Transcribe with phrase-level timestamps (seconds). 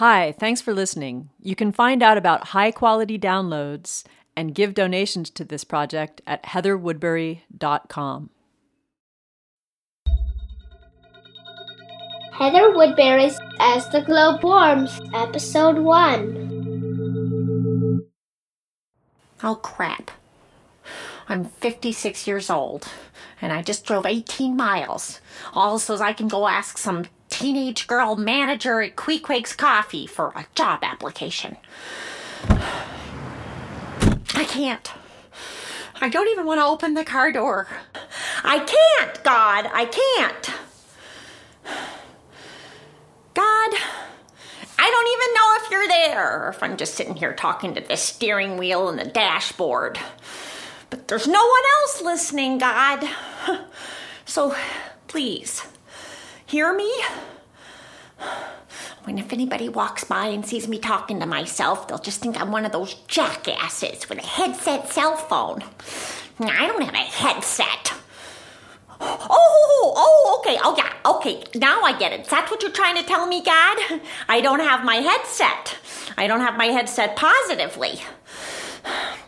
[0.00, 1.28] Hi, thanks for listening.
[1.42, 4.02] You can find out about high quality downloads
[4.34, 8.30] and give donations to this project at heatherwoodbury.com.
[12.32, 18.00] Heather Woodbury's As the Globe Warms, Episode 1.
[19.42, 20.10] Oh, crap.
[21.28, 22.88] I'm 56 years old,
[23.42, 25.20] and I just drove 18 miles,
[25.52, 27.04] all so I can go ask some
[27.40, 31.56] teenage girl manager at Queequeg's Coffee for a job application.
[34.34, 34.92] I can't.
[36.02, 37.66] I don't even want to open the car door.
[38.44, 40.50] I can't, God, I can't.
[43.32, 43.70] God,
[44.78, 47.80] I don't even know if you're there, or if I'm just sitting here talking to
[47.80, 49.98] the steering wheel and the dashboard.
[50.90, 53.08] But there's no one else listening, God.
[54.26, 54.54] So
[55.08, 55.66] please,
[56.46, 56.88] hear me?
[59.04, 62.52] When if anybody walks by and sees me talking to myself, they'll just think I'm
[62.52, 65.64] one of those jackasses with a headset cell phone.
[66.40, 67.94] I don't have a headset.
[69.00, 72.26] Oh, oh, okay, oh yeah, okay, now I get it.
[72.26, 73.78] That's what you're trying to tell me, God?
[74.28, 75.78] I don't have my headset.
[76.18, 78.00] I don't have my headset positively.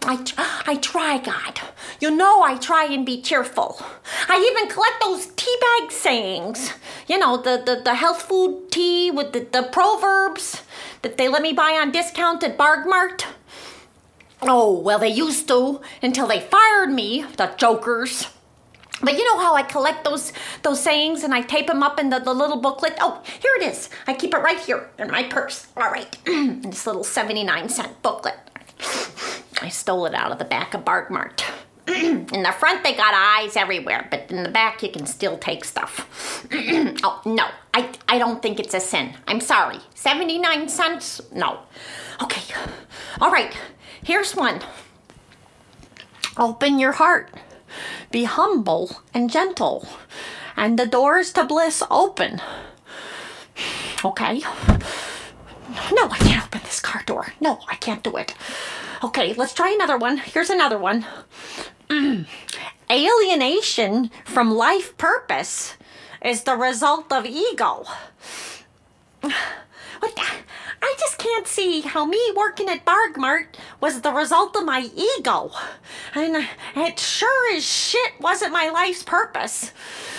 [0.05, 0.25] I,
[0.67, 1.61] I try, God.
[2.01, 3.81] You know I try and be cheerful.
[4.29, 6.73] I even collect those teabag sayings.
[7.07, 10.63] You know, the, the, the health food tea with the, the proverbs
[11.03, 13.25] that they let me buy on discount at Bargmart.
[14.43, 18.29] Oh, well, they used to until they fired me, the jokers.
[19.03, 22.11] But you know how I collect those those sayings and I tape them up in
[22.11, 22.97] the, the little booklet?
[23.01, 23.89] Oh, here it is.
[24.07, 25.67] I keep it right here in my purse.
[25.77, 26.17] All right.
[26.25, 28.39] this little 79 cent booklet.
[29.63, 31.45] I stole it out of the back of Bargmart.
[31.87, 35.65] in the front, they got eyes everywhere, but in the back, you can still take
[35.65, 36.47] stuff.
[36.53, 39.15] oh, no, I, I don't think it's a sin.
[39.29, 39.79] I'm sorry.
[39.95, 41.21] 79 cents?
[41.33, 41.61] No.
[42.21, 42.55] Okay,
[43.21, 43.57] all right,
[44.03, 44.61] here's one.
[46.37, 47.31] Open your heart,
[48.11, 49.87] be humble and gentle,
[50.57, 52.41] and the doors to bliss open.
[54.05, 54.43] Okay.
[55.93, 57.29] No, I can't open this car door.
[57.41, 58.35] No, I can't do it.
[59.05, 60.19] Okay, let's try another one.
[60.19, 61.05] Here's another one.
[61.89, 62.27] Mm.
[62.91, 65.77] Alienation from life purpose
[66.25, 67.85] is the result of ego.
[69.99, 70.23] What the?
[70.83, 75.53] I just can't see how me working at Bargmart was the result of my ego.
[76.13, 79.71] And it sure as shit wasn't my life's purpose.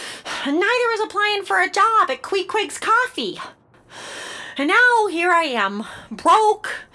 [0.46, 3.42] Neither was applying for a job at Queequeg's Coffee.
[4.56, 6.86] And now here I am, broke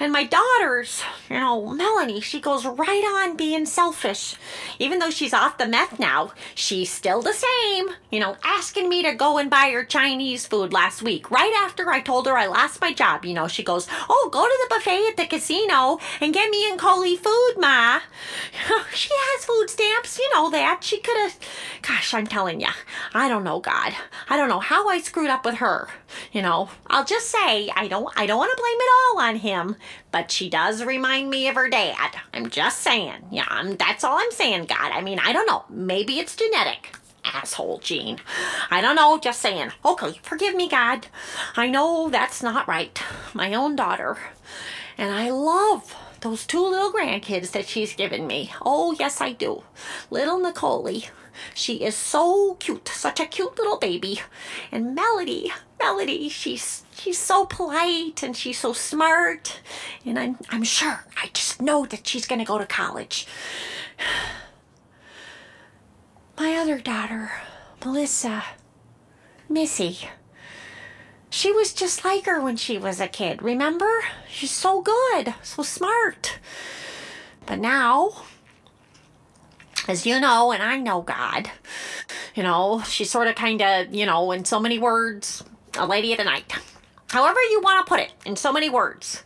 [0.00, 4.34] and my daughters, you know, Melanie, she goes right on being selfish.
[4.78, 7.88] Even though she's off the meth now, she's still the same.
[8.10, 11.90] You know, asking me to go and buy her Chinese food last week, right after
[11.90, 13.24] I told her I lost my job.
[13.24, 16.68] You know, she goes, Oh, go to the buffet at the casino and get me
[16.68, 18.00] and Coley food, Ma.
[18.94, 20.82] she has food stamps, you know that.
[20.82, 21.38] She could have.
[21.82, 22.68] Gosh, I'm telling you,
[23.12, 23.94] I don't know, God.
[24.28, 25.88] I don't know how I screwed up with her.
[26.32, 28.12] You know, I'll just say I don't.
[28.16, 29.76] I don't want to blame it all on him
[30.10, 32.16] but she does remind me of her dad.
[32.32, 33.26] I'm just saying.
[33.30, 34.92] Yeah, I'm, that's all I'm saying, God.
[34.92, 35.64] I mean, I don't know.
[35.68, 36.96] Maybe it's genetic.
[37.24, 38.18] Asshole Gene.
[38.70, 39.72] I don't know, just saying.
[39.84, 41.06] Okay, forgive me, God.
[41.56, 42.98] I know that's not right.
[43.32, 44.18] My own daughter.
[44.98, 48.52] And I love those two little grandkids that she's given me.
[48.64, 49.64] Oh, yes, I do.
[50.10, 51.02] Little Nicole.
[51.54, 54.20] She is so cute, such a cute little baby.
[54.70, 59.60] And Melody, Melody, she's she's so polite and she's so smart.
[60.04, 63.26] And I'm I'm sure, I just know that she's gonna go to college.
[66.38, 67.30] My other daughter,
[67.84, 68.42] Melissa,
[69.48, 70.08] Missy.
[71.30, 73.90] She was just like her when she was a kid, remember?
[74.28, 76.38] She's so good, so smart.
[77.44, 78.22] But now,
[79.88, 81.50] as you know, and I know God,
[82.34, 85.44] you know, she's sort of kind of, you know, in so many words,
[85.76, 86.52] a lady of the night.
[87.08, 89.22] However you want to put it, in so many words.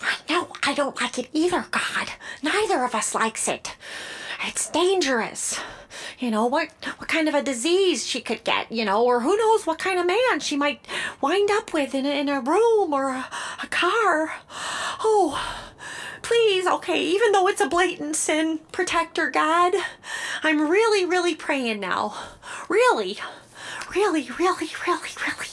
[0.00, 2.10] I know I don't like it either, God.
[2.42, 3.76] Neither of us likes it.
[4.46, 5.60] It's dangerous.
[6.18, 9.36] You know, what what kind of a disease she could get, you know, or who
[9.36, 10.86] knows what kind of man she might
[11.20, 13.28] wind up with in a, in a room or a,
[13.62, 14.32] a car.
[15.00, 15.38] Oh,
[16.22, 19.74] please, okay, even though it's a blatant sin, protect her, God.
[20.42, 22.14] I'm really, really praying now.
[22.68, 23.18] Really,
[23.94, 25.51] really, really, really, really.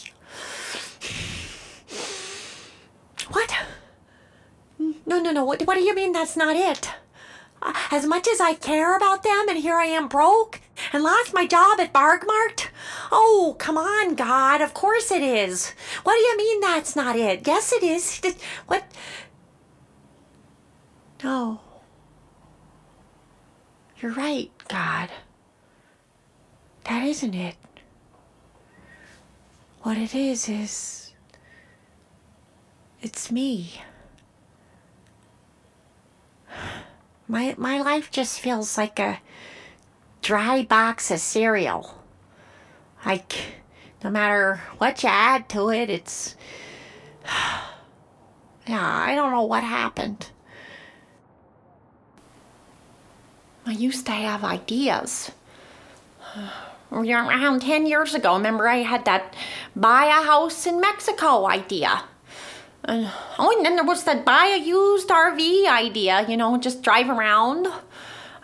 [3.31, 3.53] What?
[4.77, 5.43] No, no, no.
[5.43, 6.89] What, what do you mean that's not it?
[7.91, 10.61] As much as I care about them, and here I am broke
[10.93, 12.69] and lost my job at Bargmart.
[13.11, 14.61] Oh, come on, God.
[14.61, 15.71] Of course it is.
[16.03, 17.45] What do you mean that's not it?
[17.45, 18.21] Yes, it is.
[18.67, 18.85] What?
[21.21, 21.59] No.
[23.99, 25.09] You're right, God.
[26.85, 27.55] That isn't it.
[29.81, 31.08] What it is is.
[33.01, 33.81] It's me.
[37.27, 39.21] My, my life just feels like a
[40.21, 42.03] dry box of cereal.
[43.05, 43.33] Like,
[44.03, 46.35] no matter what you add to it, it's.
[48.67, 50.29] Yeah, I don't know what happened.
[53.65, 55.31] I used to have ideas.
[56.91, 59.35] Around 10 years ago, remember I had that
[59.75, 62.03] buy a house in Mexico idea.
[62.85, 66.81] Uh, oh, and then there was that buy a used RV idea, you know, just
[66.81, 67.67] drive around.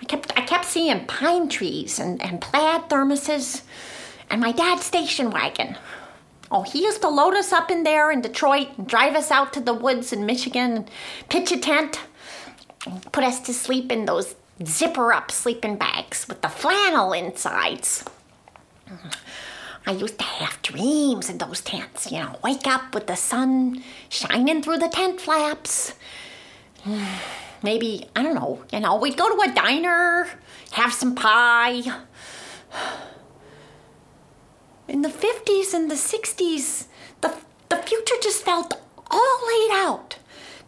[0.01, 3.63] I kept I kept seeing pine trees and, and plaid thermoses
[4.29, 5.77] and my dad's station wagon.
[6.51, 9.51] Oh, he used to load us up in there in Detroit and drive us out
[9.53, 10.91] to the woods in Michigan and
[11.27, 11.99] pitch a tent,
[13.11, 18.05] put us to sleep in those zipper up sleeping bags with the flannel insides.
[19.87, 23.83] I used to have dreams in those tents, you know, wake up with the sun
[24.09, 25.93] shining through the tent flaps.
[27.63, 30.27] Maybe, I don't know, you know, we'd go to a diner,
[30.71, 31.81] have some pie.
[34.87, 36.85] In the 50s and the 60s,
[37.21, 37.33] the,
[37.69, 38.79] the future just felt
[39.09, 40.17] all laid out.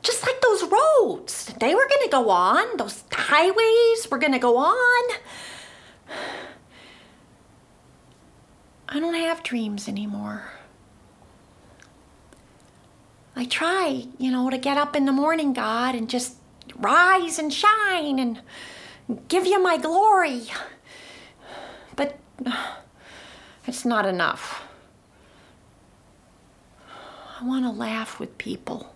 [0.01, 1.53] Just like those roads.
[1.59, 5.15] They were going to go on, those highways were going to go on.
[8.89, 10.51] I don't have dreams anymore.
[13.35, 16.37] I try, you know, to get up in the morning, God, and just
[16.75, 18.41] rise and shine and
[19.27, 20.43] give you my glory.
[21.95, 22.75] But uh,
[23.67, 24.63] it's not enough.
[27.39, 28.95] I want to laugh with people.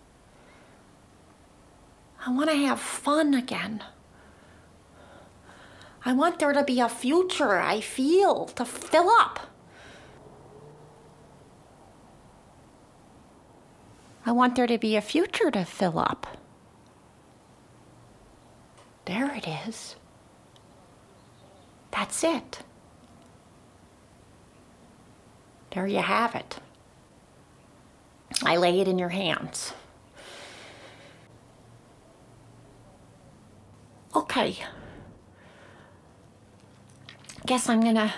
[2.25, 3.83] I want to have fun again.
[6.03, 9.50] I want there to be a future I feel to fill up.
[14.25, 16.37] I want there to be a future to fill up.
[19.05, 19.95] There it is.
[21.91, 22.59] That's it.
[25.71, 26.57] There you have it.
[28.43, 29.73] I lay it in your hands.
[34.15, 34.57] Okay.
[37.45, 38.13] Guess I'm gonna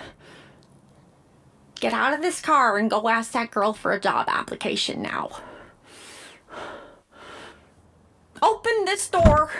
[1.80, 5.30] get out of this car and go ask that girl for a job application now.
[8.44, 9.50] Open this door.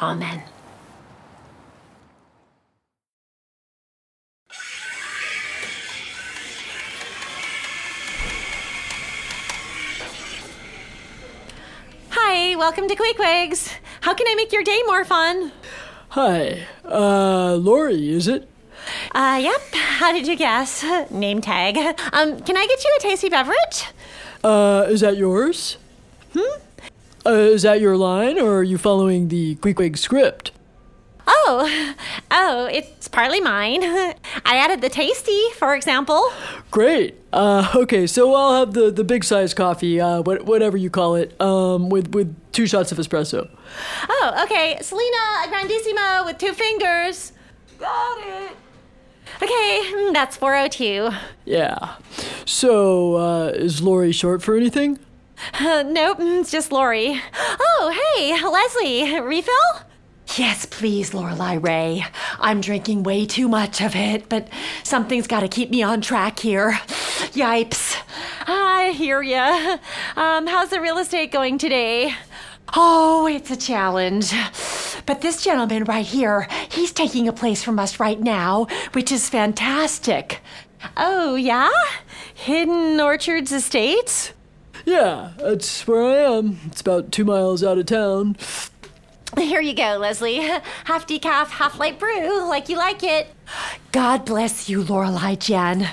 [0.00, 0.42] Amen.
[12.08, 13.74] Hi, welcome to Queequegs.
[14.00, 15.52] How can I make your day more fun?
[16.08, 18.48] Hi, uh, Lori, is it?
[19.14, 19.60] Uh, yep.
[19.72, 20.84] How did you guess?
[21.10, 21.76] Name tag.
[22.12, 23.86] Um, can I get you a tasty beverage?
[24.42, 25.76] Uh, is that yours?
[26.32, 26.60] Hmm?
[27.26, 30.52] Uh, is that your line, or are you following the Queequeg script?
[31.26, 31.94] Oh,
[32.30, 33.82] oh, it's partly mine.
[33.84, 34.14] I
[34.56, 36.32] added the tasty, for example.
[36.70, 37.16] Great.
[37.32, 41.14] Uh, okay, so I'll have the, the big size coffee, uh, what, whatever you call
[41.14, 43.48] it, um, with, with two shots of espresso.
[44.08, 44.78] Oh, okay.
[44.80, 47.32] Selena, a grandissimo with two fingers.
[47.78, 48.56] Got it.
[49.36, 51.10] Okay, mm, that's 402.
[51.44, 51.96] Yeah.
[52.44, 54.98] So, uh, is Lori short for anything?
[55.54, 57.20] Uh, nope, mm, it's just Lori.
[57.34, 59.86] Oh, hey, Leslie, refill?
[60.36, 62.04] Yes, please, Lorelei Ray.
[62.38, 64.48] I'm drinking way too much of it, but
[64.84, 66.72] something's got to keep me on track here.
[67.32, 67.96] Yipes.
[68.46, 69.78] I hear ya.
[70.16, 72.14] Um, how's the real estate going today?
[72.74, 74.32] Oh, it's a challenge.
[75.06, 79.28] But this gentleman right here, he's taking a place from us right now, which is
[79.28, 80.40] fantastic.
[80.96, 81.70] Oh, yeah?
[82.34, 84.32] Hidden Orchards Estates?
[84.84, 86.58] Yeah, that's where I am.
[86.66, 88.36] It's about two miles out of town.
[89.38, 90.38] Here you go, Leslie.
[90.84, 93.28] Half decaf, half light brew, like you like it.
[93.92, 95.88] God bless you, Lorelei Jen.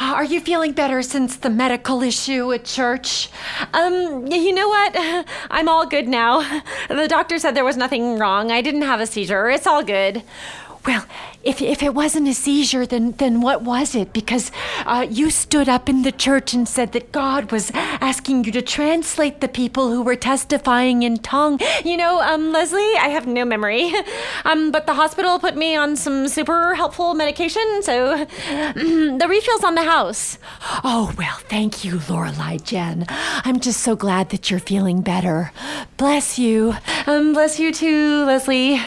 [0.00, 3.30] Are you feeling better since the medical issue at church?
[3.72, 4.92] Um, you know what?
[5.50, 6.62] I'm all good now.
[6.88, 8.50] The doctor said there was nothing wrong.
[8.50, 9.48] I didn't have a seizure.
[9.50, 10.22] It's all good.
[10.86, 11.06] Well,
[11.42, 14.12] if, if it wasn't a seizure, then, then what was it?
[14.12, 14.50] Because
[14.84, 18.62] uh, you stood up in the church and said that God was asking you to
[18.62, 21.58] translate the people who were testifying in tongue.
[21.84, 23.92] You know, um, Leslie, I have no memory.
[24.44, 28.24] Um, but the hospital put me on some super helpful medication, so
[28.74, 30.38] the refill's on the house.
[30.82, 33.06] Oh, well, thank you, Lorelei Jen.
[33.08, 35.50] I'm just so glad that you're feeling better.
[35.96, 36.74] Bless you.
[37.06, 38.80] Um, bless you too, Leslie.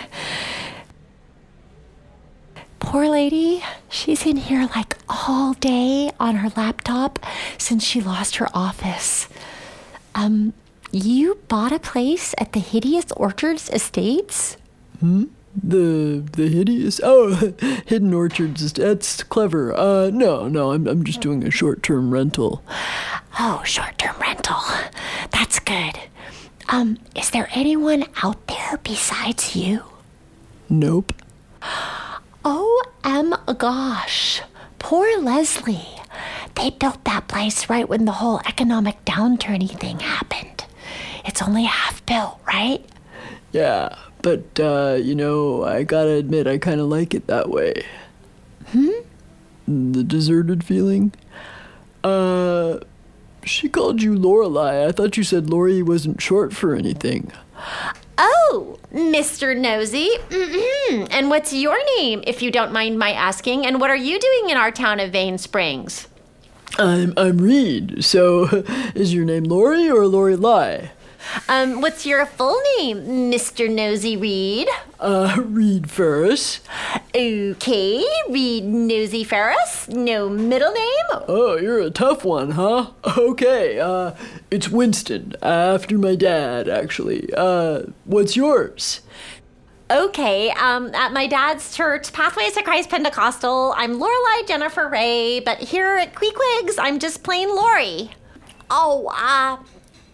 [2.79, 7.19] Poor lady, she's in here like all day on her laptop
[7.57, 9.27] since she lost her office.
[10.15, 10.53] Um,
[10.91, 14.57] you bought a place at the Hideous Orchards Estates?
[14.99, 15.25] Hmm?
[15.63, 17.33] The the hideous oh
[17.87, 19.73] hidden orchards that's clever.
[19.75, 22.61] Uh no no I'm I'm just doing a short term rental.
[23.39, 24.57] Oh, short term rental.
[25.31, 25.97] That's good.
[26.69, 29.83] Um, is there anyone out there besides you?
[30.69, 31.11] Nope.
[32.49, 34.41] Oh, um, gosh.
[34.79, 35.85] Poor Leslie.
[36.55, 40.63] They built that place right when the whole economic downturny thing happened.
[41.25, 42.85] It's only half built, right?
[43.51, 47.85] Yeah, but uh, you know, I gotta admit I kinda like it that way.
[48.67, 48.91] Hmm?
[49.67, 51.11] The deserted feeling?
[52.01, 52.79] Uh
[53.43, 54.87] she called you Lorelei.
[54.87, 57.29] I thought you said Lori wasn't short for anything.
[58.17, 59.55] Oh, Mr.
[59.57, 60.09] Nosy.
[60.29, 63.65] mm And what's your name, if you don't mind my asking?
[63.65, 66.07] And what are you doing in our town of Vane Springs?
[66.79, 68.03] I'm I'm Reed.
[68.03, 68.45] So
[68.95, 70.87] is your name Lori or Lorelei?
[71.49, 73.69] Um, what's your full name, Mr.
[73.69, 74.67] Nosy Reed?
[74.99, 76.61] Uh Reed Ferris.
[77.15, 79.87] Okay, Reed Nosy Ferris.
[79.89, 81.23] No middle name?
[81.27, 82.91] Oh, you're a tough one, huh?
[83.17, 84.13] Okay, uh,
[84.51, 87.29] it's Winston, after my dad, actually.
[87.35, 89.01] Uh, what's yours?
[89.89, 95.59] Okay, um, at my dad's church, Pathways to Christ Pentecostal, I'm Lorelei Jennifer Ray, but
[95.59, 98.11] here at Queequegs, I'm just plain Lori.
[98.69, 99.63] Oh, uh,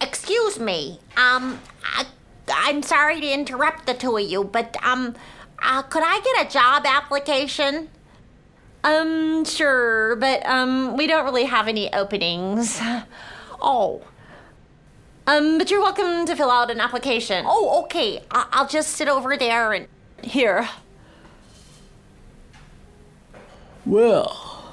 [0.03, 0.99] excuse me.
[1.17, 2.05] Um, I,
[2.49, 5.15] I'm sorry to interrupt the two of you, but, um,
[5.61, 7.89] uh, could I get a job application?
[8.83, 12.79] Um, sure, but, um, we don't really have any openings.
[13.65, 14.01] Oh,
[15.25, 17.45] Um, but you're welcome to fill out an application.
[17.47, 18.21] oh, okay.
[18.29, 19.87] I- I'll just sit over there and.
[20.21, 20.67] here.
[23.85, 24.65] Well,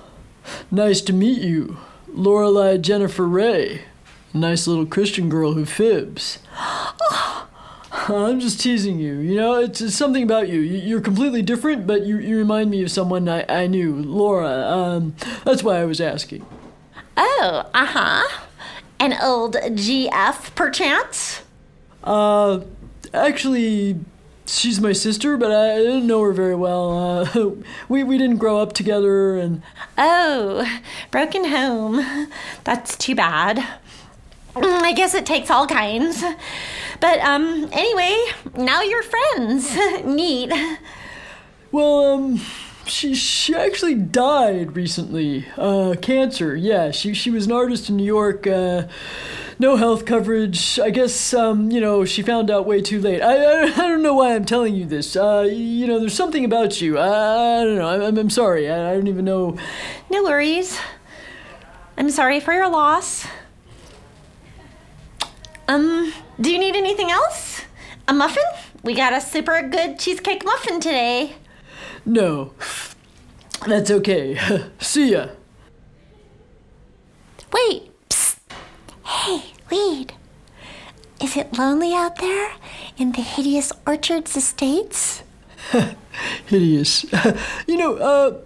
[0.72, 1.78] nice to meet you.
[2.08, 3.82] Lorelei Jennifer Ray.
[4.32, 6.38] Nice little Christian girl who fibs.
[7.92, 9.14] I'm just teasing you.
[9.18, 10.60] You know, it's, it's something about you.
[10.60, 14.48] You- You're completely different, but you, you remind me of someone I, I knew, Laura.
[14.48, 16.46] Um, that's why I was asking.
[17.16, 18.40] Oh, uh huh.
[19.00, 21.42] An old GF, perchance?
[22.04, 22.60] Uh,
[23.12, 23.98] actually,
[24.46, 27.26] she's my sister, but I didn't know her very well.
[27.34, 27.50] Uh,
[27.88, 29.62] we, we didn't grow up together, and
[29.98, 32.28] Oh, broken home.
[32.64, 33.66] That's too bad.
[34.54, 36.24] Mm, I guess it takes all kinds.
[37.00, 38.16] But um anyway,
[38.56, 39.76] now you're friends.
[40.04, 40.52] Neat.
[41.72, 42.40] well, um,
[42.86, 45.46] she she actually died recently.
[45.56, 46.56] Uh, cancer.
[46.56, 48.46] Yeah, she she was an artist in New York.
[48.46, 48.88] Uh,
[49.58, 50.80] no health coverage.
[50.80, 53.22] I guess um, you know, she found out way too late.
[53.22, 55.16] I I, I don't know why I'm telling you this.
[55.16, 56.98] Uh, you know, there's something about you.
[56.98, 58.08] I, I don't know.
[58.08, 58.68] I'm I'm sorry.
[58.68, 59.56] I, I don't even know.
[60.10, 60.78] No worries.
[61.96, 63.26] I'm sorry for your loss.
[65.70, 67.62] Um, do you need anything else?
[68.08, 68.42] A muffin?
[68.82, 71.36] We got a super good cheesecake muffin today.
[72.04, 72.54] No,
[73.68, 74.36] that's okay.
[74.80, 75.28] See ya.
[77.52, 77.92] Wait.
[78.08, 78.40] Psst.
[79.04, 80.12] Hey, Reed.
[81.22, 82.50] Is it lonely out there
[82.98, 85.22] in the hideous orchards estates?
[86.46, 87.04] Hideous.
[87.68, 88.38] you know, uh,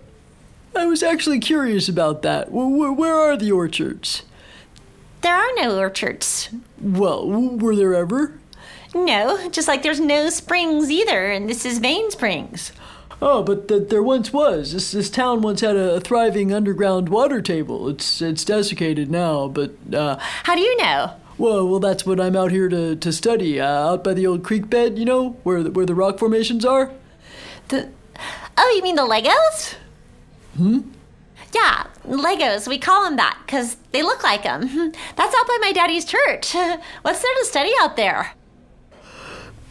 [0.76, 2.52] I was actually curious about that.
[2.52, 4.24] Where are the orchards?
[5.22, 6.50] There are no orchards.
[6.84, 8.38] Well, were there ever?
[8.94, 12.72] No, just like there's no springs either, and this is Vane Springs.
[13.22, 14.72] Oh, but th- there once was.
[14.72, 17.88] This this town once had a, thriving underground water table.
[17.88, 21.14] It's it's desiccated now, but uh, How do you know?
[21.38, 23.58] well, well, that's what I'm out here to to study.
[23.60, 26.64] Uh, out by the old creek bed, you know, where the, where the rock formations
[26.64, 26.90] are.
[27.68, 27.88] The
[28.56, 29.74] Oh, you mean the Legos?
[30.56, 30.80] Hmm?
[31.54, 32.66] Yeah, Legos.
[32.66, 34.62] We call them that because they look like them.
[35.16, 36.54] That's out by my daddy's church.
[37.02, 38.32] What's there to study out there?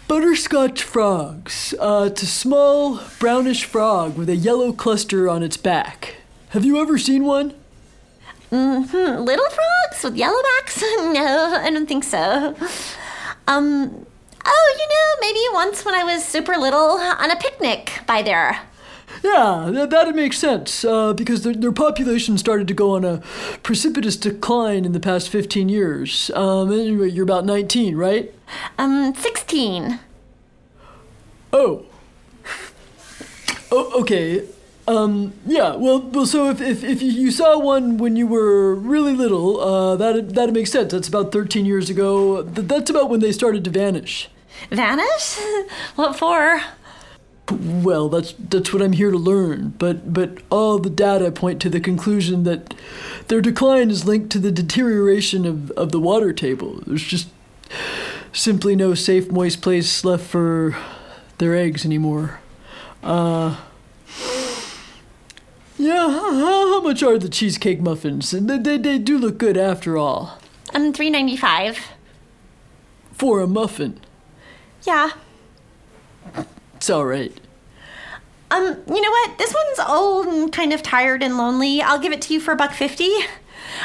[0.07, 1.73] Butterscotch frogs.
[1.79, 6.15] Uh, it's a small brownish frog with a yellow cluster on its back.
[6.49, 7.53] Have you ever seen one?
[8.51, 9.23] Mm-hmm.
[9.23, 10.81] little frogs with yellow backs?
[10.97, 12.55] no, I don't think so.
[13.47, 14.05] Um,
[14.45, 18.61] oh, you know, maybe once when I was super little on a picnic by there.
[19.23, 23.19] Yeah, that, that'd make sense uh, because their, their population started to go on a
[23.61, 26.31] precipitous decline in the past 15 years.
[26.33, 28.33] Um, anyway, you're about 19, right?
[28.77, 29.99] Um, 16.
[31.51, 31.85] Oh.
[33.71, 34.43] Oh, okay.
[34.87, 39.13] Um, yeah, well, well so if, if, if you saw one when you were really
[39.13, 40.91] little, uh, that'd, that'd make sense.
[40.91, 42.43] That's about 13 years ago.
[42.43, 44.29] Th- That's about when they started to vanish.
[44.69, 45.39] Vanish?
[45.95, 46.61] what for?
[47.51, 49.73] Well, that's that's what I'm here to learn.
[49.77, 52.73] But but all the data point to the conclusion that
[53.27, 56.81] their decline is linked to the deterioration of, of the water table.
[56.87, 57.27] There's just
[58.31, 60.75] simply no safe, moist place left for
[61.37, 62.39] their eggs anymore.
[63.01, 63.57] Uh.
[65.77, 68.31] Yeah, how, how much are the cheesecake muffins?
[68.31, 70.39] They, they, they do look good after all.
[70.73, 71.79] Um, 395.
[73.11, 73.99] For a muffin.
[74.83, 75.11] Yeah.
[76.83, 77.31] It's alright.
[78.51, 79.37] Um, you know what?
[79.37, 81.81] This one's old and kind of tired and lonely.
[81.81, 83.09] I'll give it to you for a buck fifty.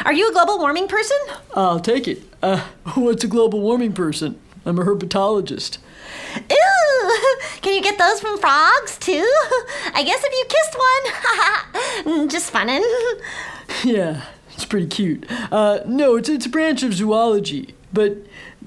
[0.05, 1.17] Are you a global warming person?
[1.55, 2.25] I'll take it.
[2.43, 4.41] Uh, what's a global warming person?
[4.67, 5.79] I'm a herpetologist.
[6.51, 7.37] Ew!
[7.63, 9.33] Can you get those from frogs too?
[9.95, 10.45] I guess if you
[12.03, 12.29] kissed one.
[12.29, 12.83] Just funnin'.
[13.85, 14.25] Yeah,
[14.55, 15.25] it's pretty cute.
[15.53, 17.77] Uh, no, it's, it's a branch of zoology.
[17.93, 18.17] But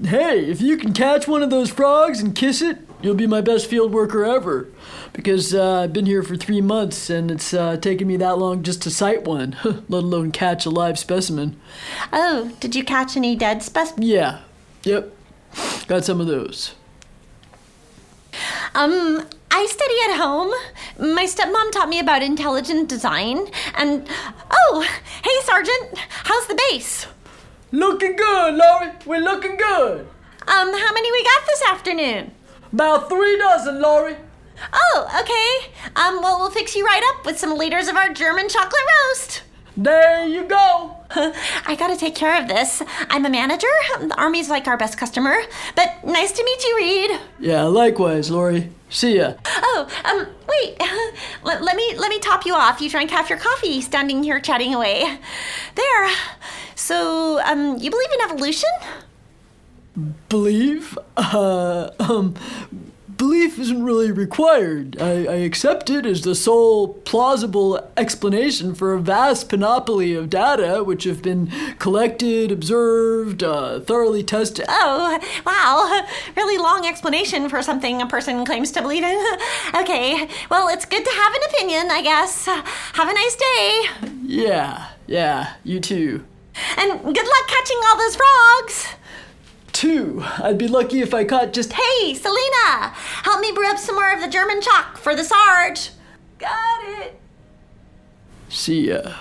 [0.02, 3.40] hey, if you can catch one of those frogs and kiss it, you'll be my
[3.40, 4.68] best field worker ever.
[5.12, 8.62] Because uh, I've been here for three months and it's uh, taken me that long
[8.62, 11.60] just to sight one, let alone catch a live specimen.
[12.12, 14.06] Oh, did you catch any dead specimens?
[14.06, 14.40] Yeah,
[14.84, 15.12] yep,
[15.86, 16.74] got some of those.
[18.74, 20.50] Um, I study at home.
[20.98, 23.48] My stepmom taught me about intelligent design.
[23.74, 24.08] And
[24.50, 24.88] oh,
[25.22, 27.06] hey, Sergeant, how's the base?
[27.70, 28.92] Looking good, Lori.
[29.04, 30.08] We're looking good.
[30.48, 32.32] Um, how many we got this afternoon?
[32.72, 34.16] About three dozen, Lori.
[34.72, 35.72] Oh, okay.
[35.96, 39.42] Um, well, we'll fix you right up with some liters of our German chocolate roast.
[39.76, 40.96] There you go.
[41.66, 42.82] I gotta take care of this.
[43.08, 43.66] I'm a manager.
[44.00, 45.36] The Army's like our best customer.
[45.74, 47.20] But nice to meet you, Reed.
[47.40, 48.70] Yeah, likewise, Lori.
[48.90, 49.34] See ya.
[49.46, 50.78] Oh, um, wait.
[51.42, 52.80] Let, let me let me top you off.
[52.80, 55.18] You drank half your coffee standing here chatting away.
[55.74, 56.10] There.
[56.74, 58.68] So, um, you believe in evolution?
[60.28, 60.98] Believe?
[61.16, 62.34] Uh, um,
[63.22, 65.00] belief isn't really required.
[65.00, 70.82] I, I accept it as the sole plausible explanation for a vast panoply of data
[70.82, 71.46] which have been
[71.78, 74.64] collected, observed, uh, thoroughly tested.
[74.68, 76.06] Oh, wow.
[76.36, 79.24] Really long explanation for something a person claims to believe in.
[79.74, 82.46] okay, well, it's good to have an opinion, I guess.
[82.46, 83.82] Have a nice day.
[84.24, 86.24] Yeah, yeah, you too.
[86.76, 88.94] And good luck catching all those frogs.
[89.82, 90.22] Two.
[90.38, 91.72] I'd be lucky if I caught just.
[91.72, 92.92] Hey, Selena,
[93.24, 95.90] help me brew up some more of the German chalk for the Sarge.
[96.38, 97.18] Got it.
[98.48, 99.12] See ya.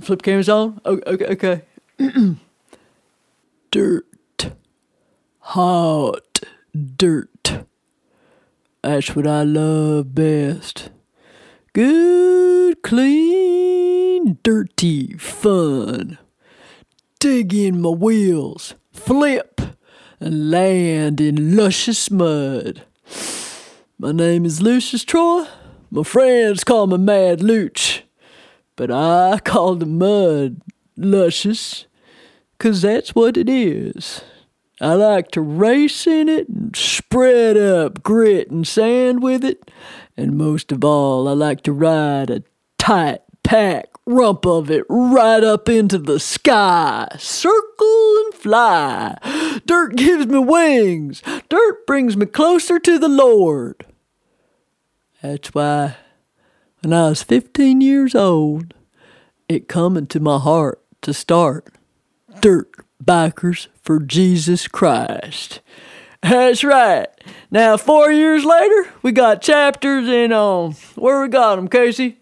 [0.00, 0.80] Flip cameras on?
[0.84, 1.62] O- Okay, okay.
[3.70, 4.06] dirt.
[5.38, 6.40] Hot
[6.96, 7.64] dirt.
[8.82, 10.90] That's what I love best.
[11.74, 16.18] Good, clean, dirty fun.
[17.18, 19.60] Dig in my wheels, flip,
[20.20, 22.84] and land in luscious mud.
[23.98, 25.46] My name is Lucius Troy.
[25.90, 28.02] My friends call me Mad Luch.
[28.76, 30.60] But I call the mud
[30.96, 31.86] luscious,
[32.58, 34.20] 'cause that's what it is.
[34.80, 39.70] I like to race in it and spread up grit and sand with it.
[40.16, 42.42] And most of all, I like to ride a
[42.78, 47.08] tight pack rump of it right up into the sky.
[47.18, 49.16] Circle and fly.
[49.64, 51.22] Dirt gives me wings.
[51.48, 53.86] Dirt brings me closer to the Lord.
[55.22, 55.96] That's why
[56.82, 58.74] when I was 15 years old,
[59.48, 61.74] it come into my heart to start
[62.40, 62.70] Dirt
[63.04, 65.60] Bikers for Jesus Christ.
[66.22, 67.06] That's right.
[67.50, 72.18] Now, four years later, we got chapters in, um, where we got them, Casey?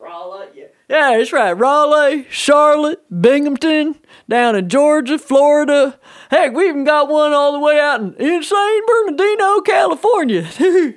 [0.00, 0.64] Raleigh, yeah.
[0.88, 1.52] Yeah, that's right.
[1.52, 3.96] Raleigh, Charlotte, Binghamton,
[4.28, 5.98] down in Georgia, Florida.
[6.30, 10.48] Heck, we even got one all the way out in insane Bernardino, California.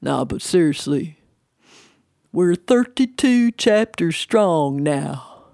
[0.00, 1.18] nah, but seriously,
[2.32, 5.44] we're 32 chapters strong now.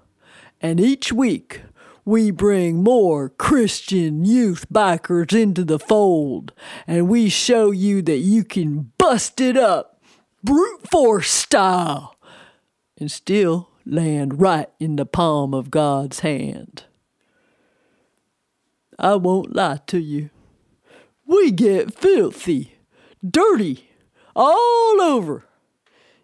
[0.61, 1.61] And each week,
[2.05, 6.51] we bring more Christian youth bikers into the fold.
[6.85, 10.01] And we show you that you can bust it up,
[10.43, 12.15] brute force style,
[12.97, 16.83] and still land right in the palm of God's hand.
[18.99, 20.29] I won't lie to you.
[21.25, 22.75] we get filthy,
[23.27, 23.89] dirty,
[24.35, 25.45] all over.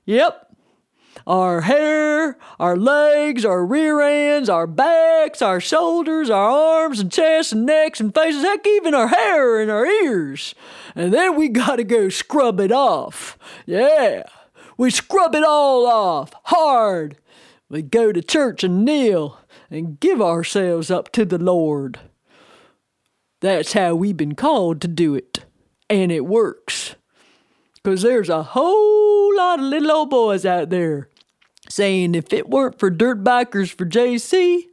[0.05, 0.48] Yep.
[1.29, 7.51] Our hair, our legs, our rear ends, our backs, our shoulders, our arms and chests
[7.51, 10.55] and necks and faces, heck, even our hair and our ears.
[10.95, 13.37] And then we gotta go scrub it off.
[13.67, 14.23] Yeah.
[14.75, 17.17] We scrub it all off hard.
[17.69, 19.37] We go to church and kneel
[19.69, 21.99] and give ourselves up to the Lord.
[23.39, 25.45] That's how we've been called to do it.
[25.91, 26.95] And it works.
[27.75, 31.07] Because there's a whole lot of little old boys out there
[31.69, 34.63] saying if it weren't for dirt bikers for JC,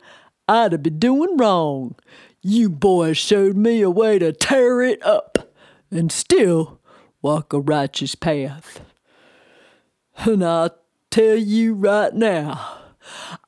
[0.49, 1.95] I'd have been doing wrong.
[2.41, 5.53] You boys showed me a way to tear it up
[5.91, 6.81] and still
[7.23, 8.81] walk a righteous path.
[10.17, 10.77] And I'll
[11.11, 12.79] tell you right now,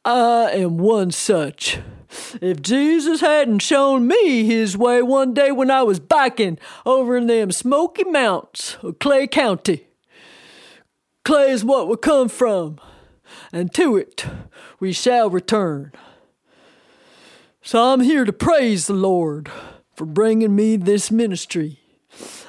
[0.05, 1.79] I am one such.
[2.41, 7.27] If Jesus hadn't shown me his way one day when I was biking over in
[7.27, 9.87] them Smoky Mountains of Clay County,
[11.25, 12.81] Clay is what we come from,
[13.53, 14.25] and to it
[14.81, 15.93] we shall return.
[17.63, 19.51] So I'm here to praise the Lord
[19.95, 21.81] for bringing me this ministry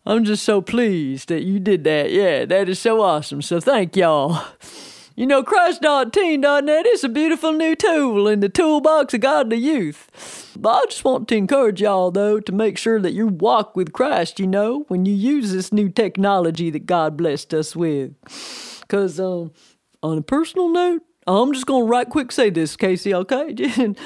[0.06, 2.12] I'm just so pleased that you did that.
[2.12, 3.42] Yeah, that is so awesome.
[3.42, 4.40] So thank y'all.
[5.16, 10.56] You know, Christ.teen.net is a beautiful new tool in the toolbox of godly youth.
[10.60, 13.94] But I just want to encourage y'all, though, to make sure that you walk with
[13.94, 18.16] Christ, you know, when you use this new technology that God blessed us with.
[18.82, 19.52] Because, um,
[20.02, 23.56] on a personal note, I'm just gonna right quick say this, Casey, okay?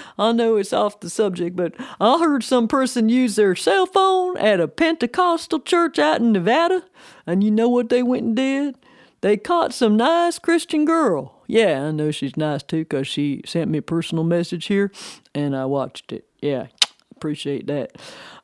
[0.19, 4.35] I know it's off the subject, but I heard some person use their cell phone
[4.37, 6.83] at a Pentecostal church out in Nevada,
[7.25, 8.75] and you know what they went and did?
[9.21, 11.41] They caught some nice Christian girl.
[11.47, 14.91] Yeah, I know she's nice too because she sent me a personal message here
[15.33, 16.25] and I watched it.
[16.41, 16.67] Yeah,
[17.15, 17.97] appreciate that.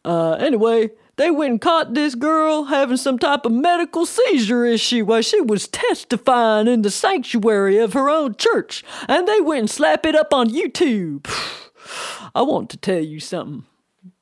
[0.03, 5.05] Uh, anyway, they went and caught this girl having some type of medical seizure issue
[5.05, 8.83] while she was testifying in the sanctuary of her own church.
[9.07, 11.27] And they went and slapped it up on YouTube.
[12.35, 13.65] I want to tell you something.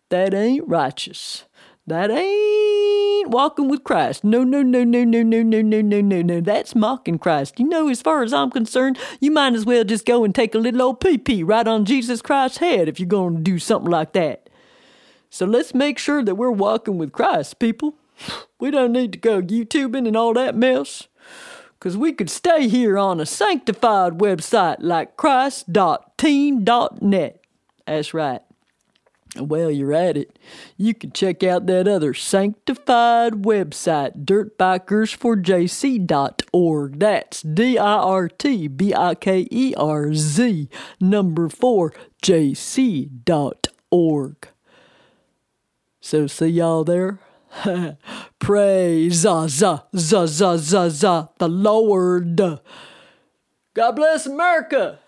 [0.10, 1.46] That ain't righteous.
[1.88, 2.71] That ain't
[3.30, 4.24] walking with Christ.
[4.24, 6.42] No, no, no, no, no, no, no, no, no, no, no.
[6.42, 7.60] That's mocking Christ.
[7.60, 10.56] You know, as far as I'm concerned, you might as well just go and take
[10.56, 13.60] a little old pee pee right on Jesus Christ's head if you're going to do
[13.60, 14.50] something like that.
[15.30, 17.96] So let's make sure that we're walking with Christ, people.
[18.60, 21.08] We don't need to go YouTubing and all that mess.
[21.80, 27.44] Because we could stay here on a sanctified website like Christ.teen.net.
[27.88, 28.42] That's right.
[29.38, 30.38] Well, you're at it.
[30.76, 37.00] You can check out that other sanctified website, dirtbikersforjc.org.
[37.00, 40.68] That's D I R T B I K E R Z
[41.00, 43.16] number 4 jc.org.
[46.02, 47.20] So, see y'all there?
[48.40, 50.26] Praise za za za
[50.58, 52.60] za za the Lord.
[53.74, 55.00] God bless America.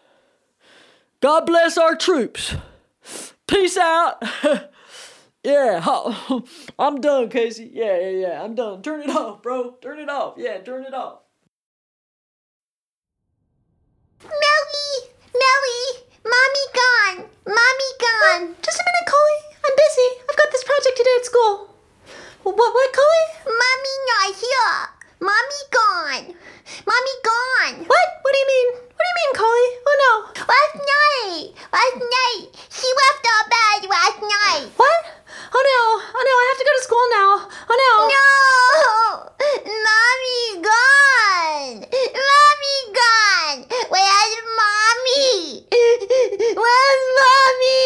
[1.20, 2.56] God bless our troops.
[3.48, 4.24] Peace out.
[5.44, 5.84] yeah,
[6.80, 7.70] I'm done, Casey.
[7.74, 8.44] Yeah, yeah, yeah.
[8.44, 8.82] I'm done.
[8.82, 9.72] Turn it off, bro.
[9.82, 10.36] Turn it off.
[10.38, 11.20] Yeah, turn it off.
[14.24, 15.12] Melly!
[15.36, 16.08] Melly!
[16.24, 17.30] Mommy gone!
[17.46, 18.56] Mommy gone!
[18.64, 19.40] Just a minute, Coley.
[19.66, 20.10] I'm busy.
[20.30, 21.76] I've got this project to do at school.
[22.44, 23.26] What, what, Coley?
[23.46, 24.80] Mommy not here!
[25.20, 26.36] Mommy gone!
[26.88, 27.86] Mommy gone!
[27.88, 28.08] What?
[28.22, 28.93] What do you mean?
[28.94, 29.68] What do you mean, Coley?
[29.90, 30.12] Oh no.
[30.46, 31.50] Last night!
[31.74, 32.46] Last night!
[32.70, 34.70] She left our bed last night!
[34.78, 35.02] What?
[35.54, 35.82] Oh no.
[36.14, 37.32] Oh no, I have to go to school now.
[37.70, 37.92] Oh no.
[38.14, 38.24] No!
[39.66, 41.90] Mommy gone!
[41.90, 43.60] Mommy gone!
[43.90, 45.66] Where's Mommy?
[46.54, 47.84] Where's Mommy?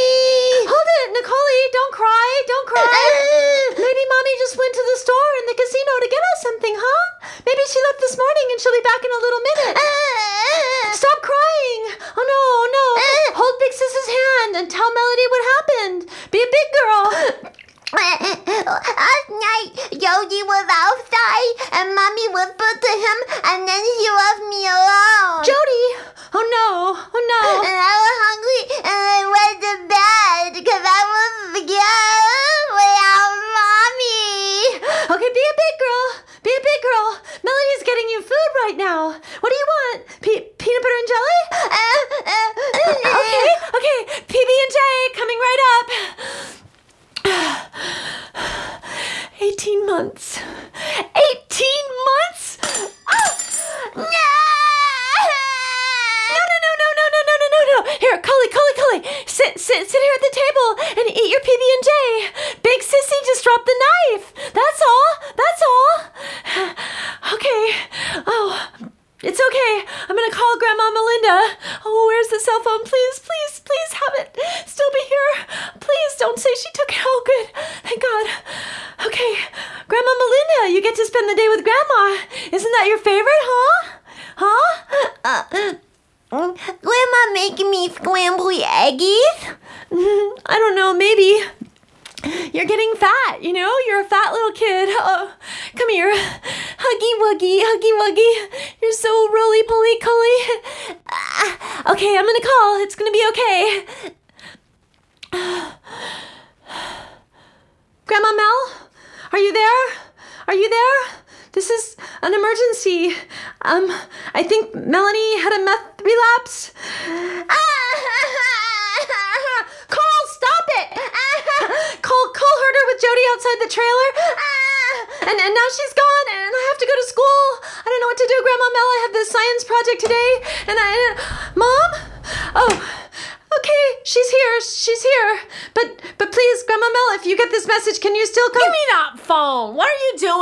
[0.67, 1.47] Hold it, Nicole.
[1.71, 2.27] Don't cry.
[2.47, 2.83] Don't cry.
[3.87, 7.03] Maybe mommy just went to the store in the casino to get us something, huh?
[7.45, 9.75] Maybe she left this morning and she'll be back in a little minute.
[10.97, 11.83] Stop crying.
[12.17, 12.41] Oh no,
[12.73, 12.86] no.
[12.97, 13.38] Eh.
[13.38, 16.10] Hold Big Sis's hand and tell Melody what happened.
[16.33, 17.05] Be a big girl.
[17.93, 24.65] Last night, Jody was outside and Mommy whispered to him and then he left me
[24.65, 24.87] alone.